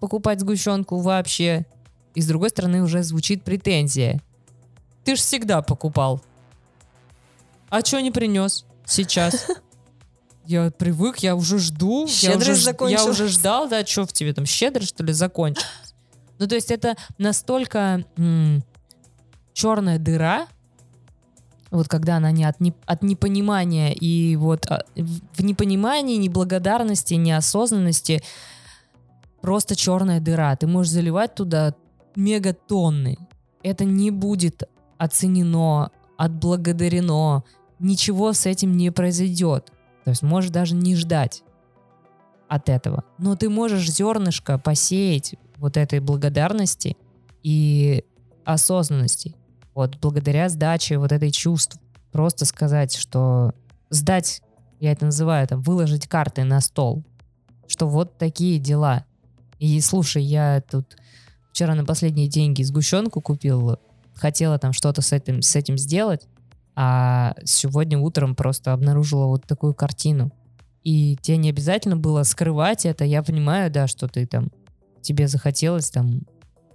покупать 0.00 0.40
сгущенку 0.40 0.98
вообще, 1.00 1.66
и 2.14 2.20
с 2.20 2.26
другой 2.26 2.50
стороны 2.50 2.82
уже 2.82 3.02
звучит 3.02 3.42
претензия. 3.44 4.20
Ты 5.04 5.16
ж 5.16 5.18
всегда 5.18 5.62
покупал. 5.62 6.20
А 7.68 7.80
что 7.84 8.00
не 8.00 8.10
принес 8.10 8.64
сейчас? 8.86 9.46
Я 10.46 10.70
привык, 10.70 11.20
я 11.20 11.36
уже 11.36 11.58
жду. 11.58 12.02
я, 12.06 12.12
Щедрость 12.12 12.42
уже, 12.50 12.54
ж- 12.54 12.58
я 12.58 12.64
закончилась. 12.64 13.06
уже 13.08 13.28
ждал, 13.28 13.66
да, 13.66 13.84
что 13.86 14.04
в 14.06 14.12
тебе 14.12 14.34
там 14.34 14.44
щедрость, 14.44 14.90
что 14.90 15.02
ли, 15.04 15.12
закончилась. 15.12 15.66
Ну, 16.38 16.46
то 16.48 16.54
есть 16.56 16.70
это 16.70 16.96
настолько 17.16 18.04
м, 18.18 18.62
черная 19.54 19.98
дыра, 19.98 20.46
вот 21.70 21.88
когда 21.88 22.16
она 22.16 22.30
не 22.32 22.44
от, 22.44 22.60
не- 22.60 22.74
от 22.86 23.02
непонимания 23.02 23.92
и 23.92 24.36
вот 24.36 24.66
а, 24.70 24.84
в 24.96 25.42
непонимании, 25.42 26.16
неблагодарности, 26.16 27.14
неосознанности 27.14 28.22
просто 29.40 29.76
черная 29.76 30.20
дыра. 30.20 30.54
Ты 30.56 30.66
можешь 30.66 30.92
заливать 30.92 31.34
туда 31.36 31.74
мегатонны. 32.16 33.16
Это 33.62 33.84
не 33.84 34.10
будет 34.10 34.64
оценено, 34.98 35.90
отблагодарено. 36.16 37.44
Ничего 37.78 38.32
с 38.32 38.46
этим 38.46 38.76
не 38.76 38.90
произойдет. 38.90 39.72
То 40.04 40.10
есть 40.10 40.22
можешь 40.22 40.50
даже 40.50 40.74
не 40.74 40.96
ждать 40.96 41.42
от 42.48 42.68
этого. 42.68 43.04
Но 43.18 43.36
ты 43.36 43.48
можешь 43.48 43.90
зернышко 43.90 44.58
посеять 44.58 45.34
вот 45.56 45.76
этой 45.76 46.00
благодарности 46.00 46.96
и 47.42 48.04
осознанности. 48.44 49.34
Вот 49.74 49.98
благодаря 50.00 50.48
сдаче 50.48 50.98
вот 50.98 51.12
этой 51.12 51.30
чувств. 51.30 51.78
Просто 52.12 52.44
сказать, 52.44 52.94
что 52.94 53.52
сдать, 53.90 54.42
я 54.78 54.92
это 54.92 55.06
называю, 55.06 55.48
там, 55.48 55.62
выложить 55.62 56.06
карты 56.06 56.44
на 56.44 56.60
стол. 56.60 57.02
Что 57.66 57.88
вот 57.88 58.18
такие 58.18 58.58
дела. 58.58 59.04
И 59.58 59.80
слушай, 59.80 60.22
я 60.22 60.62
тут 60.70 60.96
вчера 61.54 61.76
на 61.76 61.84
последние 61.84 62.26
деньги 62.26 62.64
сгущенку 62.64 63.20
купил, 63.20 63.78
хотела 64.12 64.58
там 64.58 64.72
что-то 64.72 65.02
с 65.02 65.12
этим, 65.12 65.40
с 65.40 65.54
этим 65.54 65.78
сделать, 65.78 66.26
а 66.74 67.36
сегодня 67.44 67.96
утром 67.96 68.34
просто 68.34 68.72
обнаружила 68.72 69.26
вот 69.26 69.46
такую 69.46 69.72
картину. 69.72 70.32
И 70.82 71.16
тебе 71.22 71.36
не 71.36 71.50
обязательно 71.50 71.96
было 71.96 72.24
скрывать 72.24 72.84
это. 72.84 73.04
Я 73.04 73.22
понимаю, 73.22 73.70
да, 73.70 73.86
что 73.86 74.08
ты 74.08 74.26
там, 74.26 74.50
тебе 75.00 75.28
захотелось 75.28 75.90
там, 75.90 76.22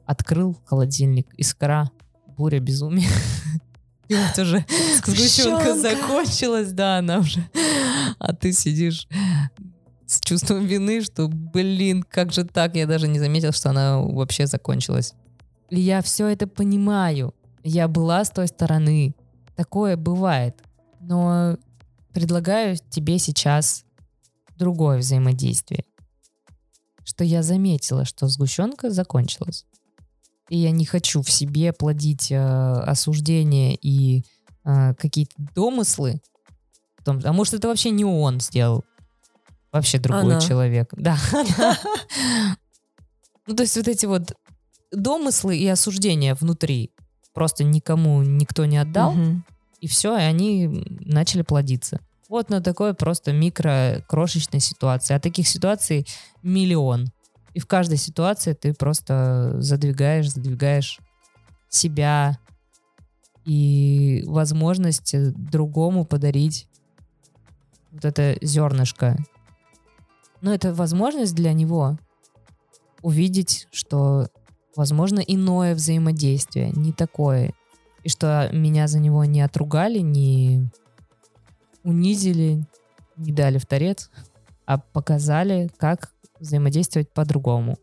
открыл 0.06 0.58
холодильник, 0.64 1.28
искра, 1.36 1.92
буря 2.38 2.62
безумия. 2.62 3.10
И 4.08 4.16
вот 4.16 4.40
уже 4.40 4.66
сгущенка 5.06 5.74
Сгущенка. 5.74 5.76
закончилась, 5.76 6.72
да, 6.72 7.00
она 7.00 7.20
уже. 7.20 7.44
А 8.18 8.34
ты 8.34 8.54
сидишь 8.54 9.10
с 10.10 10.20
чувством 10.22 10.66
вины, 10.66 11.02
что, 11.04 11.28
блин, 11.28 12.02
как 12.02 12.34
же 12.34 12.44
так? 12.44 12.76
Я 12.76 12.88
даже 12.88 13.08
не 13.08 13.20
заметил, 13.20 13.52
что 13.52 13.70
она 13.70 14.00
вообще 14.00 14.48
закончилась. 14.48 15.14
Я 15.70 16.02
все 16.02 16.26
это 16.26 16.48
понимаю. 16.48 17.36
Я 17.64 17.88
была 17.88 18.26
с 18.26 18.32
той 18.32 18.48
стороны. 18.48 19.14
Такое 19.56 19.98
бывает. 19.98 20.58
Но 21.00 21.58
предлагаю 22.12 22.76
тебе 22.90 23.20
сейчас 23.20 23.86
другое 24.58 24.98
взаимодействие. 24.98 25.86
Что 27.04 27.24
я 27.24 27.44
заметила, 27.44 28.04
что 28.04 28.28
сгущенка 28.28 28.90
закончилась. 28.90 29.68
И 30.50 30.58
я 30.58 30.72
не 30.72 30.86
хочу 30.86 31.22
в 31.22 31.30
себе 31.30 31.72
плодить 31.72 32.32
э, 32.32 32.36
осуждение 32.38 33.76
и 33.76 34.26
э, 34.66 34.96
какие-то 34.96 35.36
домыслы. 35.54 36.20
том- 37.06 37.22
а 37.24 37.32
может, 37.32 37.54
это 37.54 37.68
вообще 37.68 37.92
не 37.92 38.06
он 38.06 38.40
сделал. 38.40 38.84
Вообще 39.72 40.00
другой 40.00 40.36
Она. 40.36 40.42
человек. 40.42 40.94
Да. 40.98 41.18
Ну, 43.48 43.56
то 43.56 43.64
есть 43.64 43.76
вот 43.78 43.88
эти 43.88 44.06
вот 44.06 44.34
домыслы 44.92 45.58
и 45.58 45.68
осуждения 45.68 46.36
внутри 46.36 46.94
просто 47.34 47.64
никому 47.64 48.22
никто 48.22 48.66
не 48.66 48.78
отдал, 48.78 49.16
и 49.80 49.88
все, 49.88 50.16
и 50.16 50.22
они 50.22 50.86
начали 51.00 51.42
плодиться. 51.42 52.00
Вот 52.28 52.50
на 52.52 52.62
такой 52.62 52.94
просто 52.94 53.34
микро 53.34 54.04
крошечной 54.08 54.60
ситуации. 54.60 55.16
А 55.16 55.20
таких 55.20 55.48
ситуаций 55.48 56.06
миллион. 56.44 57.08
И 57.56 57.60
в 57.60 57.66
каждой 57.66 57.98
ситуации 57.98 58.54
ты 58.54 58.74
просто 58.74 59.56
задвигаешь, 59.58 60.30
задвигаешь 60.32 61.00
себя 61.70 62.38
и 63.46 64.24
возможность 64.28 65.16
другому 65.50 66.06
подарить 66.06 66.68
вот 67.92 68.06
это 68.06 68.38
зернышко. 68.42 69.18
Но 70.42 70.54
это 70.54 70.74
возможность 70.74 71.36
для 71.36 71.54
него 71.54 71.98
увидеть, 73.02 73.68
что 73.72 74.30
возможно 74.76 75.20
иное 75.20 75.76
взаимодействие, 75.76 76.72
не 76.72 76.94
такое. 76.94 77.54
И 78.04 78.10
что 78.10 78.50
меня 78.54 78.88
за 78.88 79.00
него 79.00 79.26
не 79.26 79.42
отругали, 79.42 80.00
не 80.00 80.70
унизили, 81.84 82.66
не 83.18 83.32
дали 83.32 83.58
в 83.58 83.66
торец, 83.66 84.10
а 84.66 84.78
показали, 84.78 85.70
как 85.78 86.12
взаимодействовать 86.40 87.12
по-другому. 87.12 87.78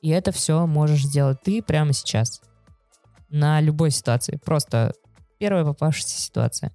И 0.00 0.08
это 0.08 0.32
все 0.32 0.66
можешь 0.66 1.04
сделать 1.04 1.42
ты 1.42 1.62
прямо 1.62 1.92
сейчас. 1.92 2.40
На 3.28 3.60
любой 3.60 3.90
ситуации. 3.90 4.40
Просто 4.42 4.94
первая 5.38 5.64
попавшаяся 5.64 6.18
ситуация. 6.18 6.72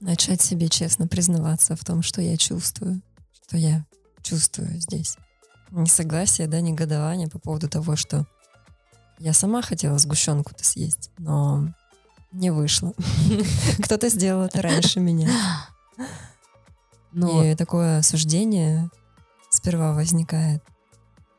Начать 0.00 0.40
себе 0.40 0.68
честно 0.68 1.06
признаваться 1.06 1.76
в 1.76 1.84
том, 1.84 2.02
что 2.02 2.20
я 2.20 2.36
чувствую, 2.36 3.00
что 3.32 3.56
я 3.56 3.84
чувствую 4.28 4.80
здесь. 4.80 5.16
Несогласие, 5.70 6.46
да, 6.46 6.60
негодование 6.60 7.28
по 7.28 7.38
поводу 7.38 7.68
того, 7.68 7.96
что 7.96 8.26
я 9.18 9.32
сама 9.32 9.62
хотела 9.62 9.98
сгущенку-то 9.98 10.64
съесть, 10.64 11.10
но 11.18 11.72
не 12.32 12.50
вышло. 12.50 12.92
Кто-то 13.82 14.08
сделал 14.08 14.44
это 14.44 14.62
раньше 14.62 15.00
меня. 15.00 15.28
И 17.14 17.54
такое 17.56 17.98
осуждение 17.98 18.90
сперва 19.50 19.92
возникает. 19.92 20.62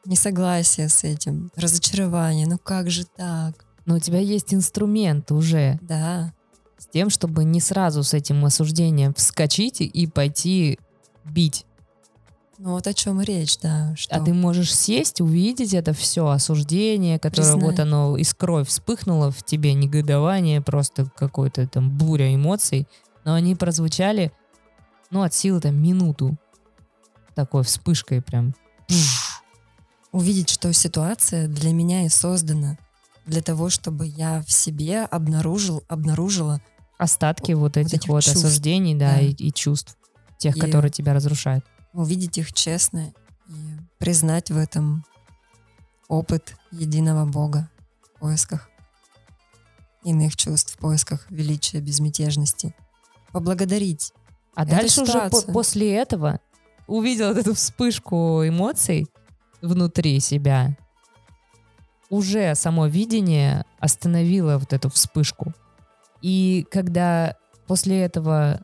Несогласие 0.05 0.89
с 0.89 1.03
этим, 1.03 1.51
разочарование. 1.55 2.47
Ну 2.47 2.57
как 2.57 2.89
же 2.89 3.05
так? 3.05 3.65
Но 3.85 3.95
у 3.95 3.99
тебя 3.99 4.19
есть 4.19 4.53
инструмент 4.53 5.31
уже. 5.31 5.77
Да. 5.81 6.33
С 6.77 6.87
тем, 6.87 7.09
чтобы 7.09 7.43
не 7.43 7.59
сразу 7.59 8.03
с 8.03 8.13
этим 8.13 8.43
осуждением 8.45 9.13
вскочить 9.13 9.81
и 9.81 10.07
пойти 10.07 10.79
бить. 11.25 11.65
Ну 12.59 12.71
вот 12.71 12.87
о 12.87 12.93
чем 12.93 13.21
речь, 13.21 13.57
да. 13.59 13.95
Что... 13.95 14.17
А 14.17 14.19
ты 14.19 14.33
можешь 14.33 14.75
сесть, 14.75 15.21
увидеть 15.21 15.73
это 15.73 15.93
все 15.93 16.27
осуждение, 16.27 17.17
которое 17.17 17.53
Признай. 17.53 17.71
вот 17.71 17.79
оно 17.79 18.17
из 18.17 18.33
крови 18.33 18.65
вспыхнуло 18.65 19.31
в 19.31 19.43
тебе, 19.43 19.73
негодование, 19.73 20.59
просто 20.61 21.09
какой-то 21.15 21.65
там 21.67 21.89
буря 21.89 22.35
эмоций, 22.35 22.85
но 23.23 23.33
они 23.33 23.55
прозвучали, 23.55 24.33
ну, 25.09 25.21
от 25.21 25.33
силы 25.33 25.61
там 25.61 25.81
минуту. 25.81 26.37
Такой 27.33 27.63
вспышкой 27.63 28.21
прям. 28.21 28.53
Увидеть, 30.11 30.49
что 30.49 30.73
ситуация 30.73 31.47
для 31.47 31.71
меня 31.71 32.05
и 32.05 32.09
создана 32.09 32.77
для 33.25 33.41
того, 33.41 33.69
чтобы 33.69 34.05
я 34.05 34.43
в 34.45 34.51
себе 34.51 35.03
обнаружил, 35.03 35.83
обнаружила 35.87 36.61
остатки 36.97 37.53
вот 37.53 37.77
этих 37.77 37.91
вот, 37.91 37.97
этих 37.99 38.09
вот 38.09 38.23
чувств. 38.23 38.43
осуждений, 38.43 38.95
да, 38.95 39.13
да. 39.13 39.21
И, 39.21 39.31
и 39.31 39.53
чувств, 39.53 39.95
тех, 40.37 40.57
и 40.57 40.59
которые 40.59 40.91
тебя 40.91 41.13
разрушают. 41.13 41.63
Увидеть 41.93 42.37
их 42.37 42.53
честно 42.53 43.13
и 43.47 43.53
признать 43.97 44.51
в 44.51 44.57
этом 44.57 45.03
опыт 46.07 46.55
единого 46.71 47.25
Бога 47.25 47.69
в 48.15 48.19
поисках 48.19 48.69
иных 50.03 50.35
чувств, 50.35 50.75
в 50.75 50.77
поисках 50.77 51.25
величия, 51.29 51.79
безмятежности. 51.81 52.75
Поблагодарить. 53.31 54.13
А 54.55 54.63
Это 54.63 54.71
дальше 54.77 55.05
ситуация. 55.05 55.27
уже 55.27 55.45
по- 55.47 55.51
после 55.53 55.95
этого 55.95 56.39
увидел 56.87 57.35
эту 57.35 57.53
вспышку 57.53 58.47
эмоций 58.47 59.07
внутри 59.61 60.19
себя, 60.19 60.77
уже 62.09 62.55
само 62.55 62.87
видение 62.87 63.65
остановило 63.79 64.57
вот 64.57 64.73
эту 64.73 64.89
вспышку. 64.89 65.53
И 66.21 66.65
когда 66.71 67.35
после 67.67 68.01
этого 68.01 68.61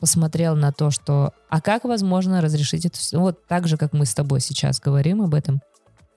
посмотрел 0.00 0.56
на 0.56 0.72
то, 0.72 0.90
что 0.90 1.32
а 1.48 1.60
как 1.60 1.84
возможно 1.84 2.40
разрешить 2.40 2.86
это 2.86 2.98
все, 2.98 3.20
вот 3.20 3.46
так 3.46 3.68
же, 3.68 3.76
как 3.76 3.92
мы 3.92 4.06
с 4.06 4.14
тобой 4.14 4.40
сейчас 4.40 4.80
говорим 4.80 5.22
об 5.22 5.34
этом, 5.34 5.60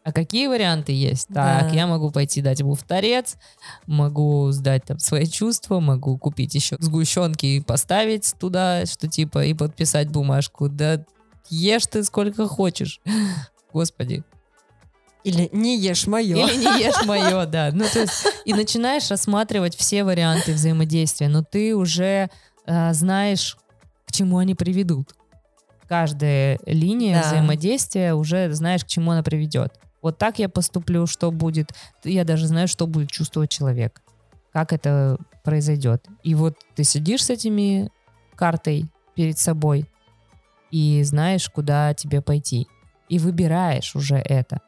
а 0.03 0.11
какие 0.11 0.47
варианты 0.47 0.91
есть? 0.91 1.27
Да. 1.29 1.61
Так, 1.61 1.73
я 1.73 1.87
могу 1.87 2.11
пойти 2.11 2.41
дать 2.41 2.59
ему 2.59 2.75
в 2.75 2.83
торец, 2.83 3.37
могу 3.85 4.51
сдать 4.51 4.83
там 4.83 4.99
свои 4.99 5.25
чувства, 5.25 5.79
могу 5.79 6.17
купить 6.17 6.55
еще 6.55 6.75
сгущенки 6.79 7.45
и 7.45 7.61
поставить 7.61 8.33
туда, 8.37 8.85
что 8.85 9.07
типа, 9.07 9.45
и 9.45 9.53
подписать 9.53 10.09
бумажку. 10.09 10.67
Да 10.67 11.05
ешь 11.49 11.85
ты 11.85 12.03
сколько 12.03 12.47
хочешь. 12.47 12.99
Господи. 13.73 14.23
Или 15.23 15.49
не 15.53 15.77
ешь 15.77 16.05
мое. 16.05 16.35
Или 16.35 16.57
не 16.57 16.83
ешь 16.83 17.05
мое, 17.05 17.45
да. 17.45 17.69
Ну, 17.71 17.85
то 17.91 18.01
есть, 18.01 18.27
и 18.43 18.53
начинаешь 18.53 19.09
рассматривать 19.09 19.73
все 19.73 20.03
варианты 20.03 20.51
взаимодействия, 20.51 21.29
но 21.29 21.43
ты 21.43 21.73
уже 21.73 22.29
э, 22.65 22.93
знаешь, 22.93 23.57
чему 24.13 24.37
они 24.37 24.55
приведут. 24.55 25.15
Каждая 25.87 26.59
линия 26.65 27.21
да. 27.21 27.27
взаимодействия 27.27 28.13
уже 28.13 28.51
знаешь, 28.53 28.83
к 28.83 28.87
чему 28.87 29.11
она 29.11 29.23
приведет. 29.23 29.73
Вот 30.01 30.17
так 30.17 30.39
я 30.39 30.49
поступлю, 30.49 31.05
что 31.07 31.31
будет. 31.31 31.71
Я 32.03 32.23
даже 32.23 32.47
знаю, 32.47 32.67
что 32.67 32.87
будет 32.87 33.11
чувствовать 33.11 33.49
человек. 33.49 34.01
Как 34.51 34.73
это 34.73 35.17
произойдет. 35.43 36.05
И 36.23 36.35
вот 36.35 36.57
ты 36.75 36.83
сидишь 36.83 37.25
с 37.25 37.29
этими 37.29 37.89
картой 38.35 38.85
перед 39.15 39.37
собой 39.37 39.85
и 40.71 41.03
знаешь, 41.03 41.49
куда 41.49 41.93
тебе 41.93 42.21
пойти. 42.21 42.67
И 43.09 43.19
выбираешь 43.19 43.95
уже 43.95 44.15
это 44.15 44.61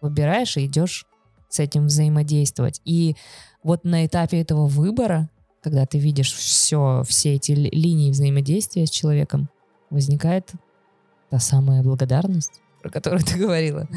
выбираешь 0.00 0.56
и 0.56 0.66
идешь 0.66 1.06
с 1.48 1.60
этим 1.60 1.86
взаимодействовать. 1.86 2.80
И 2.84 3.16
вот 3.62 3.84
на 3.84 4.06
этапе 4.06 4.40
этого 4.40 4.66
выбора, 4.66 5.28
когда 5.62 5.86
ты 5.86 5.98
видишь 5.98 6.32
все, 6.32 7.02
все 7.06 7.34
эти 7.34 7.52
линии 7.52 8.10
взаимодействия 8.10 8.86
с 8.86 8.90
человеком, 8.90 9.48
возникает 9.90 10.52
та 11.30 11.38
самая 11.38 11.82
благодарность, 11.82 12.60
про 12.82 12.90
которую 12.90 13.22
ты 13.24 13.38
говорила. 13.38 13.88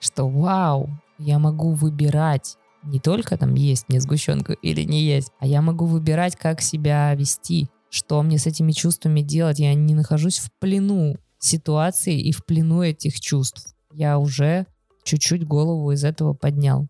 Что 0.00 0.28
вау, 0.28 0.90
я 1.18 1.38
могу 1.38 1.72
выбирать 1.72 2.56
не 2.86 3.00
только 3.00 3.36
там 3.36 3.54
есть 3.54 3.88
мне 3.88 4.00
сгущенку 4.00 4.52
или 4.52 4.82
не 4.82 5.02
есть, 5.02 5.30
а 5.40 5.46
я 5.46 5.60
могу 5.60 5.86
выбирать, 5.86 6.36
как 6.36 6.60
себя 6.60 7.12
вести, 7.14 7.68
что 7.90 8.22
мне 8.22 8.38
с 8.38 8.46
этими 8.46 8.72
чувствами 8.72 9.20
делать. 9.20 9.58
Я 9.58 9.74
не 9.74 9.94
нахожусь 9.94 10.38
в 10.38 10.50
плену 10.60 11.16
ситуации 11.38 12.20
и 12.20 12.32
в 12.32 12.44
плену 12.44 12.82
этих 12.82 13.20
чувств. 13.20 13.74
Я 13.92 14.18
уже 14.18 14.66
чуть-чуть 15.02 15.46
голову 15.46 15.90
из 15.92 16.04
этого 16.04 16.34
поднял 16.34 16.88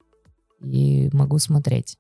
и 0.63 1.09
могу 1.13 1.39
смотреть. 1.39 1.97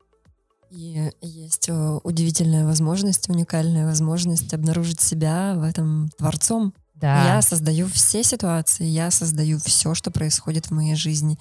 И 0.70 1.10
есть 1.20 1.68
э, 1.68 1.98
удивительная 2.02 2.64
возможность, 2.64 3.28
уникальная 3.28 3.86
возможность 3.86 4.52
обнаружить 4.52 5.00
себя 5.00 5.54
в 5.56 5.62
этом 5.62 6.10
творцом. 6.18 6.74
Да. 6.94 7.34
Я 7.34 7.42
создаю 7.42 7.88
все 7.88 8.22
ситуации, 8.22 8.84
я 8.84 9.10
создаю 9.10 9.58
все, 9.58 9.94
что 9.94 10.10
происходит 10.10 10.66
в 10.66 10.70
моей 10.72 10.94
жизни. 10.94 11.38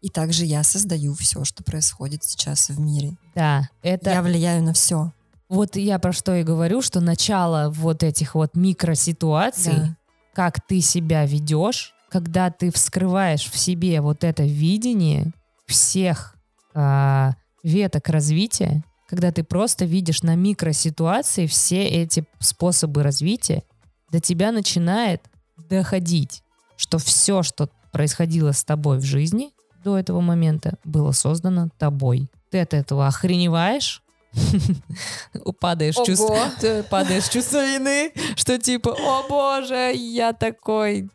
И 0.00 0.08
также 0.08 0.44
я 0.44 0.62
создаю 0.62 1.14
все, 1.14 1.44
что 1.44 1.62
происходит 1.62 2.24
сейчас 2.24 2.68
в 2.68 2.78
мире. 2.78 3.16
Да, 3.34 3.68
это... 3.82 4.10
Я 4.10 4.22
влияю 4.22 4.62
на 4.62 4.72
все. 4.72 5.12
Вот 5.48 5.76
я 5.76 5.98
про 5.98 6.12
что 6.12 6.34
и 6.34 6.42
говорю, 6.42 6.82
что 6.82 7.00
начало 7.00 7.70
вот 7.70 8.02
этих 8.02 8.34
вот 8.34 8.54
микроситуаций, 8.54 9.74
да. 9.74 9.96
как 10.34 10.60
ты 10.66 10.80
себя 10.80 11.24
ведешь, 11.26 11.94
когда 12.10 12.50
ты 12.50 12.70
вскрываешь 12.70 13.50
в 13.50 13.56
себе 13.58 14.00
вот 14.00 14.24
это 14.24 14.42
видение 14.44 15.32
всех 15.66 16.36
э, 16.74 17.30
веток 17.64 18.08
развития, 18.08 18.84
когда 19.08 19.32
ты 19.32 19.42
просто 19.42 19.84
видишь 19.84 20.22
на 20.22 20.36
микроситуации 20.36 21.46
все 21.46 21.84
эти 21.84 22.24
способы 22.38 23.02
развития, 23.02 23.64
до 24.12 24.20
тебя 24.20 24.52
начинает 24.52 25.22
доходить, 25.56 26.42
что 26.76 26.98
все, 26.98 27.42
что 27.42 27.68
происходило 27.90 28.52
с 28.52 28.62
тобой 28.62 28.98
в 28.98 29.04
жизни 29.04 29.50
до 29.82 29.98
этого 29.98 30.20
момента, 30.20 30.78
было 30.84 31.12
создано 31.12 31.68
тобой. 31.78 32.28
Ты 32.50 32.60
от 32.60 32.74
этого 32.74 33.06
охреневаешь, 33.06 34.02
падаешь 35.60 35.94
чувство, 35.94 36.50
падаешь 36.90 37.28
чувство 37.28 37.64
вины, 37.64 38.12
что 38.36 38.58
типа, 38.58 38.94
о 38.98 39.28
боже, 39.28 39.92
я 39.94 40.32
такой 40.32 41.08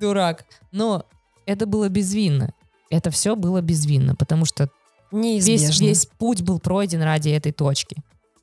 дурак. 0.00 0.44
Но 0.70 1.06
это 1.46 1.66
было 1.66 1.88
безвинно. 1.88 2.52
Это 2.90 3.10
все 3.10 3.36
было 3.36 3.62
безвинно, 3.62 4.14
потому 4.14 4.44
что 4.44 4.68
весь, 5.12 5.80
весь 5.80 6.06
путь 6.06 6.42
был 6.42 6.58
пройден 6.58 7.02
ради 7.02 7.28
этой 7.28 7.52
точки, 7.52 7.96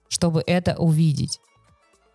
чтобы 0.07 0.43
это 0.45 0.76
увидеть. 0.78 1.39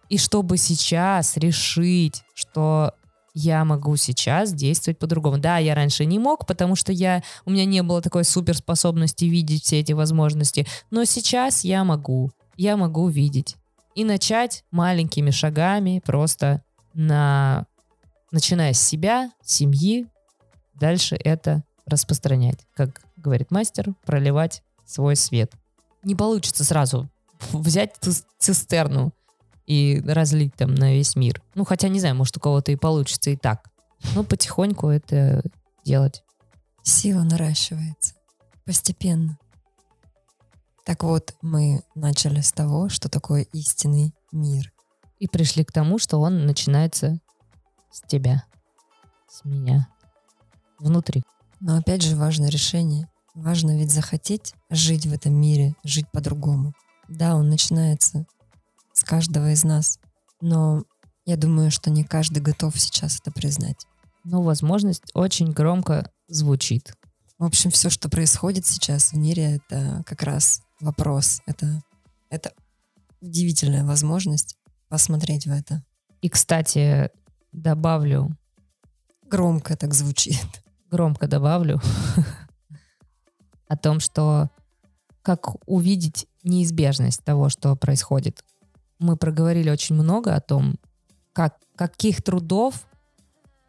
И 0.08 0.18
чтобы 0.18 0.58
сейчас 0.58 1.36
решить, 1.36 2.22
что 2.34 2.92
я 3.34 3.64
могу 3.64 3.96
сейчас 3.96 4.52
действовать 4.52 4.98
по-другому. 4.98 5.38
Да, 5.38 5.58
я 5.58 5.74
раньше 5.74 6.04
не 6.04 6.18
мог, 6.18 6.46
потому 6.46 6.76
что 6.76 6.92
я, 6.92 7.22
у 7.44 7.50
меня 7.50 7.64
не 7.64 7.82
было 7.82 8.00
такой 8.00 8.24
суперспособности 8.24 9.24
видеть 9.24 9.64
все 9.64 9.80
эти 9.80 9.92
возможности. 9.92 10.66
Но 10.90 11.04
сейчас 11.04 11.64
я 11.64 11.82
могу. 11.82 12.30
Я 12.56 12.76
могу 12.76 13.08
видеть. 13.08 13.56
И 13.96 14.04
начать 14.04 14.64
маленькими 14.70 15.30
шагами 15.30 16.00
просто 16.04 16.62
на 16.94 17.66
начиная 18.30 18.72
с 18.72 18.80
себя, 18.80 19.30
семьи, 19.42 20.06
дальше 20.74 21.16
это 21.16 21.64
распространять. 21.86 22.66
Как 22.74 23.02
говорит 23.16 23.50
мастер, 23.50 23.94
проливать 24.04 24.62
свой 24.84 25.16
свет. 25.16 25.52
Не 26.02 26.14
получится 26.14 26.64
сразу 26.64 27.08
взять 27.52 27.96
цистерну 28.38 29.12
и 29.66 30.02
разлить 30.06 30.54
там 30.54 30.74
на 30.74 30.92
весь 30.92 31.16
мир. 31.16 31.42
Ну, 31.54 31.64
хотя 31.64 31.88
не 31.88 32.00
знаю, 32.00 32.16
может, 32.16 32.36
у 32.36 32.40
кого-то 32.40 32.72
и 32.72 32.76
получится 32.76 33.30
и 33.30 33.36
так. 33.36 33.70
Но 34.14 34.24
потихоньку 34.24 34.88
это 34.88 35.42
делать. 35.84 36.22
Сила 36.82 37.22
наращивается 37.22 38.14
постепенно. 38.66 39.38
Так 40.84 41.02
вот, 41.02 41.34
мы 41.40 41.82
начали 41.94 42.40
с 42.40 42.52
того, 42.52 42.90
что 42.90 43.08
такое 43.08 43.42
истинный 43.52 44.14
мир. 44.32 44.70
И 45.18 45.26
пришли 45.26 45.64
к 45.64 45.72
тому, 45.72 45.98
что 45.98 46.18
он 46.18 46.44
начинается 46.44 47.18
с 47.90 48.02
тебя, 48.02 48.44
с 49.28 49.44
меня, 49.44 49.88
внутри. 50.78 51.22
Но 51.66 51.78
опять 51.78 52.02
же 52.02 52.14
важно 52.14 52.50
решение. 52.50 53.08
Важно 53.34 53.78
ведь 53.78 53.90
захотеть 53.90 54.52
жить 54.68 55.06
в 55.06 55.14
этом 55.14 55.32
мире, 55.32 55.74
жить 55.82 56.04
по-другому. 56.12 56.74
Да, 57.08 57.36
он 57.36 57.48
начинается 57.48 58.26
с 58.92 59.02
каждого 59.02 59.50
из 59.50 59.64
нас, 59.64 59.98
но 60.42 60.84
я 61.24 61.38
думаю, 61.38 61.70
что 61.70 61.88
не 61.88 62.04
каждый 62.04 62.40
готов 62.40 62.78
сейчас 62.78 63.18
это 63.18 63.32
признать. 63.32 63.86
Ну, 64.24 64.42
возможность 64.42 65.04
очень 65.14 65.52
громко 65.52 66.10
звучит. 66.28 66.92
В 67.38 67.44
общем, 67.44 67.70
все, 67.70 67.88
что 67.88 68.10
происходит 68.10 68.66
сейчас 68.66 69.12
в 69.12 69.16
мире, 69.16 69.56
это 69.56 70.02
как 70.04 70.22
раз 70.22 70.60
вопрос. 70.80 71.40
Это, 71.46 71.82
это 72.28 72.52
удивительная 73.22 73.86
возможность 73.86 74.58
посмотреть 74.90 75.46
в 75.46 75.50
это. 75.50 75.82
И, 76.20 76.28
кстати, 76.28 77.08
добавлю. 77.52 78.36
Громко 79.22 79.78
так 79.78 79.94
звучит. 79.94 80.63
Громко 80.94 81.26
добавлю 81.26 81.80
о 83.68 83.76
том, 83.76 83.98
что 83.98 84.48
как 85.22 85.56
увидеть 85.66 86.28
неизбежность 86.44 87.24
того, 87.24 87.48
что 87.48 87.74
происходит. 87.74 88.44
Мы 89.00 89.16
проговорили 89.16 89.70
очень 89.70 89.96
много 89.96 90.36
о 90.36 90.40
том, 90.40 90.76
как, 91.32 91.56
каких 91.74 92.22
трудов 92.22 92.86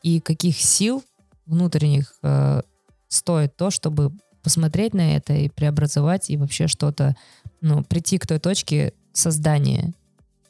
и 0.04 0.20
каких 0.20 0.60
сил 0.60 1.04
внутренних 1.48 2.14
э, 2.22 2.62
стоит 3.08 3.58
то, 3.58 3.72
чтобы 3.72 4.12
посмотреть 4.44 4.94
на 4.94 5.16
это 5.16 5.34
и 5.34 5.50
преобразовать, 5.50 6.30
и 6.30 6.38
вообще 6.38 6.68
что-то, 6.68 7.16
ну, 7.60 7.84
прийти 7.84 8.20
к 8.20 8.28
той 8.28 8.38
точке 8.38 8.94
создания 9.14 9.96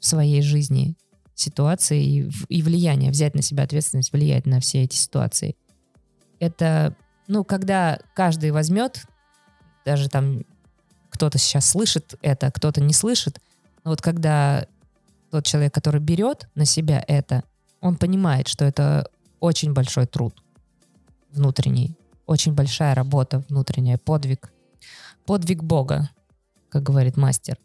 в 0.02 0.06
своей 0.06 0.42
жизни 0.42 0.98
ситуации 1.36 2.04
и, 2.04 2.32
и 2.50 2.62
влияния, 2.62 3.12
взять 3.12 3.34
на 3.34 3.42
себя 3.42 3.64
ответственность, 3.64 4.12
влиять 4.12 4.46
на 4.46 4.60
все 4.60 4.84
эти 4.84 4.98
ситуации. 4.98 5.56
Это, 6.46 6.96
ну, 7.28 7.44
когда 7.44 8.00
каждый 8.14 8.52
возьмет 8.52 9.06
даже 9.86 10.10
там 10.10 10.42
кто-то 11.10 11.38
сейчас 11.38 11.70
слышит 11.70 12.16
это, 12.22 12.52
кто-то 12.52 12.82
не 12.82 12.94
слышит. 12.94 13.40
Но 13.84 13.92
вот 13.92 14.02
когда 14.02 14.68
тот 15.32 15.46
человек, 15.46 15.74
который 15.74 16.02
берет 16.02 16.50
на 16.56 16.66
себя 16.66 17.04
это, 17.08 17.44
он 17.82 17.96
понимает, 17.96 18.48
что 18.48 18.66
это 18.66 19.10
очень 19.40 19.74
большой 19.74 20.08
труд 20.08 20.44
внутренний, 21.32 21.96
очень 22.26 22.54
большая 22.54 22.96
работа 22.96 23.44
внутренняя, 23.50 23.98
подвиг. 23.98 24.52
Подвиг 25.26 25.64
Бога, 25.64 26.10
как 26.70 26.84
говорит 26.84 27.18
мастер. 27.18 27.58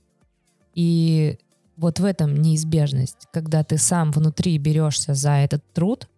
И 0.74 1.38
вот 1.76 1.98
в 1.98 2.04
этом 2.04 2.36
неизбежность, 2.36 3.26
когда 3.32 3.64
ты 3.64 3.78
сам 3.78 4.12
внутри 4.12 4.56
берешься 4.58 5.14
за 5.14 5.32
этот 5.32 5.64
труд, 5.72 6.08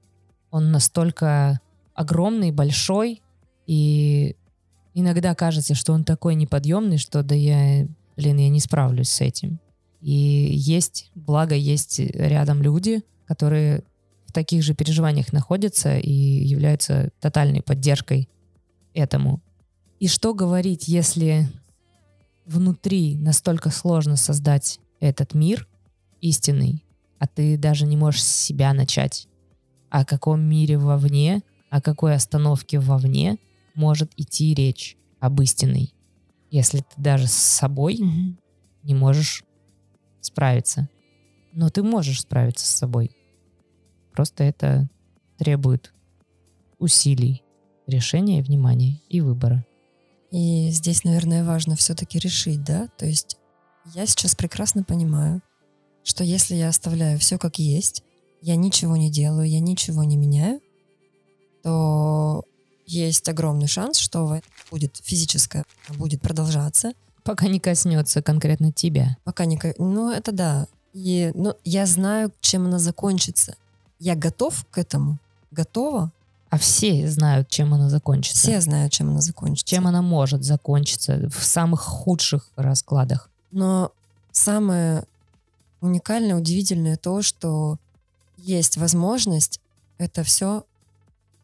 он 0.51 0.71
настолько 0.71 1.61
огромный, 1.95 2.51
большой, 2.51 3.23
и 3.67 4.37
иногда 4.95 5.35
кажется, 5.35 5.75
что 5.75 5.93
он 5.93 6.05
такой 6.05 6.35
неподъемный, 6.35 6.99
что 6.99 7.23
да 7.23 7.35
я, 7.35 7.87
блин, 8.17 8.39
я 8.39 8.49
не 8.49 8.61
справлюсь 8.61 9.09
с 9.09 9.21
этим. 9.21 9.61
И 10.01 10.11
есть, 10.11 11.11
благо, 11.15 11.55
есть 11.55 11.99
рядом 12.01 12.63
люди, 12.63 13.03
которые 13.27 13.85
в 14.27 14.33
таких 14.33 14.63
же 14.63 14.75
переживаниях 14.75 15.33
находятся 15.33 15.99
и 15.99 16.11
являются 16.11 17.11
тотальной 17.21 17.63
поддержкой 17.63 18.29
этому. 18.95 19.43
И 20.01 20.09
что 20.09 20.35
говорить, 20.35 20.89
если 20.89 21.49
внутри 22.45 23.17
настолько 23.17 23.71
сложно 23.71 24.17
создать 24.17 24.81
этот 25.01 25.35
мир 25.35 25.69
истинный, 26.21 26.85
а 27.19 27.27
ты 27.27 27.57
даже 27.57 27.87
не 27.87 27.97
можешь 27.97 28.25
себя 28.25 28.73
начать. 28.73 29.29
О 29.91 30.05
каком 30.05 30.41
мире 30.41 30.79
вовне, 30.79 31.43
о 31.73 31.81
какой 31.81 32.15
остановке 32.15 32.79
вовне– 32.79 33.39
может 33.75 34.13
идти 34.17 34.55
речь 34.55 34.97
об 35.21 35.41
истинной, 35.41 35.95
если 36.51 36.79
ты 36.79 36.95
даже 36.97 37.27
с 37.27 37.33
собой 37.33 37.97
mm-hmm. 37.97 38.37
не 38.85 38.95
можешь 38.95 39.45
справиться. 40.21 40.89
Но 41.53 41.69
ты 41.69 41.83
можешь 41.83 42.23
справиться 42.23 42.67
с 42.67 42.71
собой. 42.71 43.11
Просто 44.13 44.45
это 44.45 44.89
требует 45.37 45.93
усилий, 46.79 47.43
решения, 47.87 48.43
внимания 48.43 49.01
и 49.09 49.21
выбора. 49.21 49.65
И 50.31 50.71
здесь, 50.71 51.05
наверное, 51.05 51.45
важно 51.45 51.77
все-таки 51.77 52.19
решить, 52.19 52.65
да? 52.65 52.89
То 52.97 53.07
есть 53.07 53.37
я 53.95 54.07
сейчас 54.07 54.35
прекрасно 54.35 54.83
понимаю, 54.83 55.43
что 56.05 56.25
если 56.25 56.55
я 56.55 56.69
оставляю 56.69 57.19
все 57.19 57.39
как 57.39 57.59
есть, 57.59 58.03
я 58.41 58.57
ничего 58.57 58.97
не 58.97 59.11
делаю, 59.11 59.49
я 59.49 59.61
ничего 59.61 60.05
не 60.05 60.17
меняю, 60.17 60.61
то 61.63 62.45
есть 62.87 63.29
огромный 63.29 63.69
шанс, 63.69 63.99
что 63.99 64.41
будет 64.71 65.01
физическое, 65.03 65.65
будет 65.89 66.21
продолжаться. 66.21 66.93
Пока 67.25 67.47
не 67.47 67.61
коснется 67.61 68.23
конкретно 68.23 68.73
тебя. 68.73 69.17
Пока 69.25 69.45
не... 69.45 69.61
Ну, 69.79 70.11
это 70.11 70.33
да. 70.33 70.67
И, 70.93 71.31
ну, 71.35 71.55
я 71.65 71.87
знаю, 71.87 72.33
чем 72.41 72.67
она 72.67 72.79
закончится. 72.79 73.57
Я 73.99 74.17
готов 74.17 74.67
к 74.71 74.79
этому. 74.79 75.19
Готова. 75.51 76.11
А 76.51 76.59
все 76.59 77.09
знают, 77.09 77.49
чем 77.49 77.73
она 77.73 77.89
закончится. 77.89 78.43
Все 78.43 78.61
знают, 78.61 78.93
чем 78.93 79.11
она 79.11 79.21
закончится. 79.21 79.75
Чем 79.75 79.87
она 79.87 80.03
может 80.03 80.45
закончиться 80.45 81.31
в 81.31 81.45
самых 81.45 81.81
худших 81.81 82.51
раскладах. 82.57 83.31
Но 83.53 83.93
самое 84.33 85.05
уникальное, 85.81 86.37
удивительное 86.37 86.97
то, 86.97 87.23
что 87.23 87.79
есть 88.37 88.77
возможность 88.77 89.61
это 89.99 90.25
все 90.25 90.65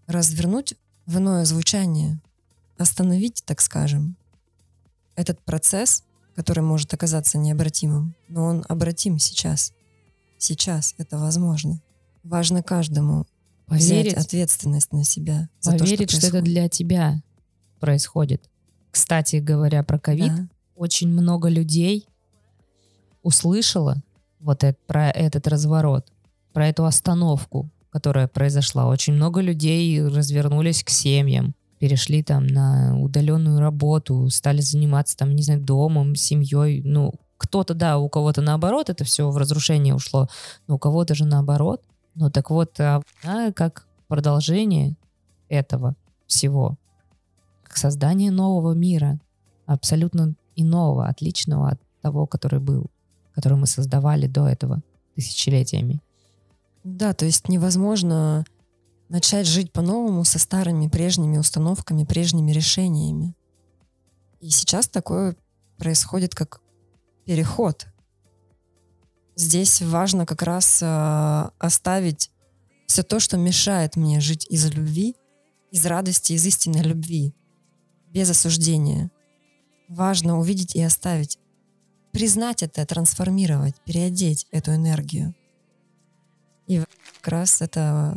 развернуть 0.08 0.74
в 1.06 1.18
иное 1.18 1.44
звучание, 1.44 2.20
остановить, 2.78 3.44
так 3.46 3.60
скажем, 3.60 4.16
этот 5.14 5.40
процесс, 5.44 6.02
который 6.34 6.62
может 6.62 6.92
оказаться 6.94 7.38
необратимым, 7.38 8.14
но 8.28 8.44
он 8.44 8.64
обратим 8.68 9.18
сейчас. 9.18 9.72
Сейчас 10.38 10.94
это 10.98 11.18
возможно. 11.18 11.80
Важно 12.24 12.62
каждому 12.62 13.26
поверить, 13.66 14.12
взять 14.12 14.24
ответственность 14.26 14.92
на 14.92 15.04
себя. 15.04 15.48
За 15.60 15.72
поверить, 15.72 16.10
то, 16.10 16.16
что, 16.16 16.26
что 16.26 16.38
это 16.38 16.42
для 16.42 16.68
тебя 16.68 17.22
происходит. 17.80 18.48
Кстати 18.90 19.36
говоря 19.36 19.82
про 19.82 19.98
ковид, 19.98 20.34
да. 20.34 20.48
очень 20.74 21.08
много 21.08 21.48
людей 21.48 22.08
услышало 23.22 24.02
вот 24.40 24.64
это, 24.64 24.78
про 24.86 25.10
этот 25.10 25.46
разворот, 25.48 26.10
про 26.52 26.68
эту 26.68 26.84
остановку, 26.84 27.70
которая 27.90 28.28
произошла. 28.28 28.86
Очень 28.86 29.14
много 29.14 29.40
людей 29.40 30.02
развернулись 30.02 30.84
к 30.84 30.90
семьям, 30.90 31.54
перешли 31.78 32.22
там 32.22 32.46
на 32.46 32.98
удаленную 32.98 33.60
работу, 33.60 34.28
стали 34.30 34.60
заниматься 34.60 35.16
там, 35.16 35.34
не 35.34 35.42
знаю, 35.42 35.60
домом, 35.60 36.14
семьей. 36.14 36.82
Ну, 36.84 37.14
кто-то, 37.36 37.74
да, 37.74 37.98
у 37.98 38.08
кого-то 38.08 38.42
наоборот 38.42 38.90
это 38.90 39.04
все 39.04 39.30
в 39.30 39.36
разрушение 39.36 39.94
ушло, 39.94 40.28
но 40.66 40.74
у 40.74 40.78
кого-то 40.78 41.14
же 41.14 41.24
наоборот. 41.24 41.82
Ну, 42.14 42.30
так 42.30 42.50
вот, 42.50 42.78
а, 42.80 43.02
как 43.54 43.86
продолжение 44.08 44.96
этого 45.48 45.94
всего, 46.26 46.76
как 47.62 47.76
создание 47.76 48.30
нового 48.30 48.74
мира, 48.74 49.20
абсолютно 49.66 50.34
иного, 50.56 51.06
отличного 51.06 51.70
от 51.70 51.80
того, 52.02 52.26
который 52.26 52.58
был, 52.58 52.86
который 53.34 53.56
мы 53.56 53.66
создавали 53.66 54.26
до 54.26 54.48
этого 54.48 54.82
тысячелетиями. 55.14 56.00
Да, 56.96 57.12
то 57.12 57.26
есть 57.26 57.48
невозможно 57.50 58.46
начать 59.10 59.46
жить 59.46 59.72
по-новому 59.72 60.24
со 60.24 60.38
старыми 60.38 60.88
прежними 60.88 61.36
установками, 61.36 62.04
прежними 62.04 62.50
решениями. 62.50 63.36
И 64.40 64.48
сейчас 64.48 64.88
такое 64.88 65.36
происходит 65.76 66.34
как 66.34 66.62
переход. 67.26 67.86
Здесь 69.36 69.82
важно 69.82 70.24
как 70.24 70.42
раз 70.42 70.80
э, 70.82 71.50
оставить 71.58 72.30
все 72.86 73.02
то, 73.02 73.20
что 73.20 73.36
мешает 73.36 73.96
мне 73.96 74.18
жить 74.18 74.46
из 74.48 74.66
любви, 74.70 75.14
из 75.70 75.84
радости, 75.84 76.32
из 76.32 76.46
истинной 76.46 76.82
любви, 76.82 77.34
без 78.08 78.30
осуждения. 78.30 79.10
Важно 79.88 80.38
увидеть 80.38 80.74
и 80.74 80.82
оставить, 80.82 81.38
признать 82.12 82.62
это, 82.62 82.86
трансформировать, 82.86 83.76
переодеть 83.84 84.46
эту 84.50 84.74
энергию. 84.74 85.34
И 86.68 86.84
как 87.16 87.28
раз 87.28 87.62
это 87.62 88.16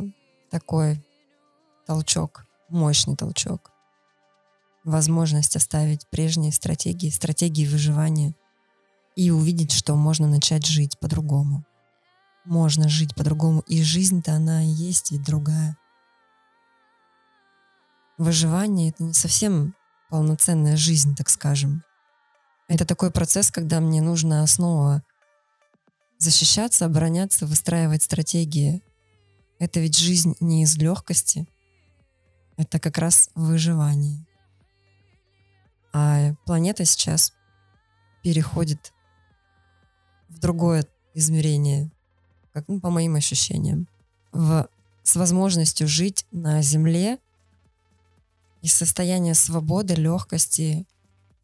такой 0.50 1.02
толчок, 1.86 2.44
мощный 2.68 3.16
толчок. 3.16 3.72
Возможность 4.84 5.56
оставить 5.56 6.06
прежние 6.10 6.52
стратегии, 6.52 7.08
стратегии 7.08 7.66
выживания 7.66 8.34
и 9.16 9.30
увидеть, 9.30 9.72
что 9.72 9.94
можно 9.96 10.26
начать 10.26 10.66
жить 10.66 10.98
по-другому. 10.98 11.64
Можно 12.44 12.88
жить 12.88 13.14
по-другому, 13.14 13.60
и 13.60 13.82
жизнь-то 13.82 14.34
она 14.34 14.62
и 14.62 14.66
есть 14.66 15.12
ведь 15.12 15.24
другая. 15.24 15.78
Выживание— 18.18 18.88
это 18.90 19.02
не 19.02 19.14
совсем 19.14 19.74
полноценная 20.10 20.76
жизнь, 20.76 21.14
так 21.16 21.30
скажем. 21.30 21.84
Это 22.68 22.84
такой 22.84 23.10
процесс, 23.10 23.50
когда 23.50 23.80
мне 23.80 24.02
нужно 24.02 24.46
снова 24.46 25.02
защищаться, 26.22 26.86
обороняться, 26.86 27.46
выстраивать 27.46 28.02
стратегии. 28.02 28.82
Это 29.58 29.80
ведь 29.80 29.96
жизнь 29.96 30.34
не 30.40 30.62
из 30.62 30.76
легкости, 30.76 31.46
это 32.56 32.78
как 32.78 32.98
раз 32.98 33.30
выживание. 33.34 34.26
А 35.92 36.34
планета 36.46 36.84
сейчас 36.84 37.32
переходит 38.22 38.92
в 40.28 40.38
другое 40.38 40.86
измерение, 41.14 41.90
как 42.52 42.68
ну, 42.68 42.80
по 42.80 42.90
моим 42.90 43.16
ощущениям, 43.16 43.88
в, 44.32 44.68
с 45.02 45.16
возможностью 45.16 45.86
жить 45.86 46.26
на 46.30 46.62
Земле 46.62 47.18
из 48.62 48.72
состояния 48.72 49.34
свободы, 49.34 49.94
легкости 49.94 50.86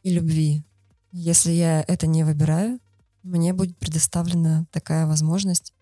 и 0.02 0.10
любви. 0.10 0.64
Если 1.12 1.52
я 1.52 1.84
это 1.86 2.06
не 2.06 2.24
выбираю, 2.24 2.80
мне 3.22 3.52
будет 3.52 3.76
предоставлена 3.78 4.66
такая 4.70 5.06
возможность 5.06 5.72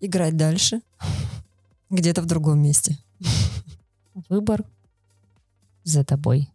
играть 0.00 0.36
дальше 0.36 0.80
где-то 1.90 2.22
в 2.22 2.26
другом 2.26 2.60
месте. 2.60 2.98
Выбор 4.28 4.64
за 5.84 6.04
тобой. 6.04 6.48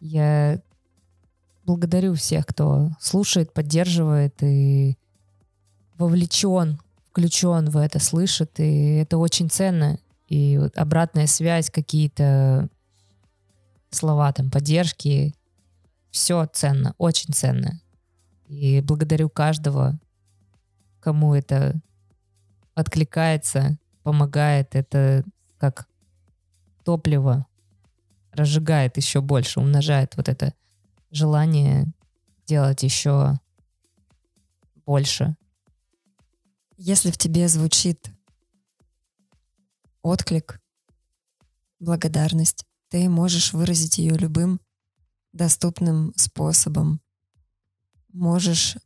Я 0.00 0.60
благодарю 1.64 2.14
всех, 2.14 2.46
кто 2.46 2.90
слушает, 2.98 3.52
поддерживает 3.52 4.42
и 4.42 4.96
вовлечен, 5.98 6.80
включен 7.10 7.70
в 7.70 7.76
это, 7.76 7.98
слышит, 7.98 8.58
и 8.58 8.96
это 8.96 9.18
очень 9.18 9.50
ценно. 9.50 9.98
И 10.28 10.58
вот 10.58 10.76
обратная 10.76 11.26
связь, 11.26 11.70
какие-то 11.70 12.68
слова 13.90 14.32
там 14.32 14.50
поддержки, 14.50 15.34
все 16.10 16.46
ценно, 16.52 16.94
очень 16.98 17.34
ценно. 17.34 17.80
И 18.50 18.80
благодарю 18.80 19.30
каждого, 19.30 19.96
кому 20.98 21.36
это 21.36 21.80
откликается, 22.74 23.78
помогает. 24.02 24.74
Это 24.74 25.22
как 25.56 25.86
топливо 26.84 27.46
разжигает 28.32 28.96
еще 28.96 29.20
больше, 29.20 29.60
умножает 29.60 30.16
вот 30.16 30.28
это 30.28 30.52
желание 31.12 31.92
делать 32.48 32.82
еще 32.82 33.38
больше. 34.84 35.36
Если 36.76 37.12
в 37.12 37.18
тебе 37.18 37.46
звучит 37.46 38.10
отклик, 40.02 40.60
благодарность, 41.78 42.64
ты 42.88 43.08
можешь 43.08 43.52
выразить 43.52 43.98
ее 43.98 44.16
любым 44.16 44.60
доступным 45.32 46.12
способом. 46.16 47.00
Можешь 48.12 48.76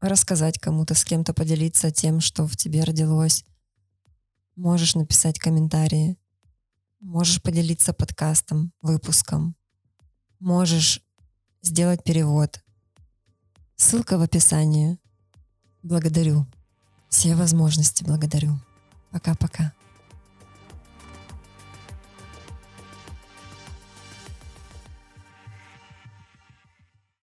рассказать 0.00 0.58
кому-то, 0.58 0.94
с 0.94 1.04
кем-то 1.04 1.32
поделиться 1.32 1.90
тем, 1.90 2.20
что 2.20 2.46
в 2.46 2.56
тебе 2.56 2.84
родилось. 2.84 3.44
Можешь 4.56 4.94
написать 4.94 5.38
комментарии. 5.38 6.16
Можешь 7.00 7.42
поделиться 7.42 7.92
подкастом, 7.92 8.72
выпуском. 8.82 9.56
Можешь 10.40 11.00
сделать 11.62 12.04
перевод. 12.04 12.62
Ссылка 13.76 14.18
в 14.18 14.22
описании. 14.22 14.98
Благодарю. 15.82 16.46
Все 17.08 17.34
возможности 17.34 18.04
благодарю. 18.04 18.58
Пока-пока. 19.10 19.72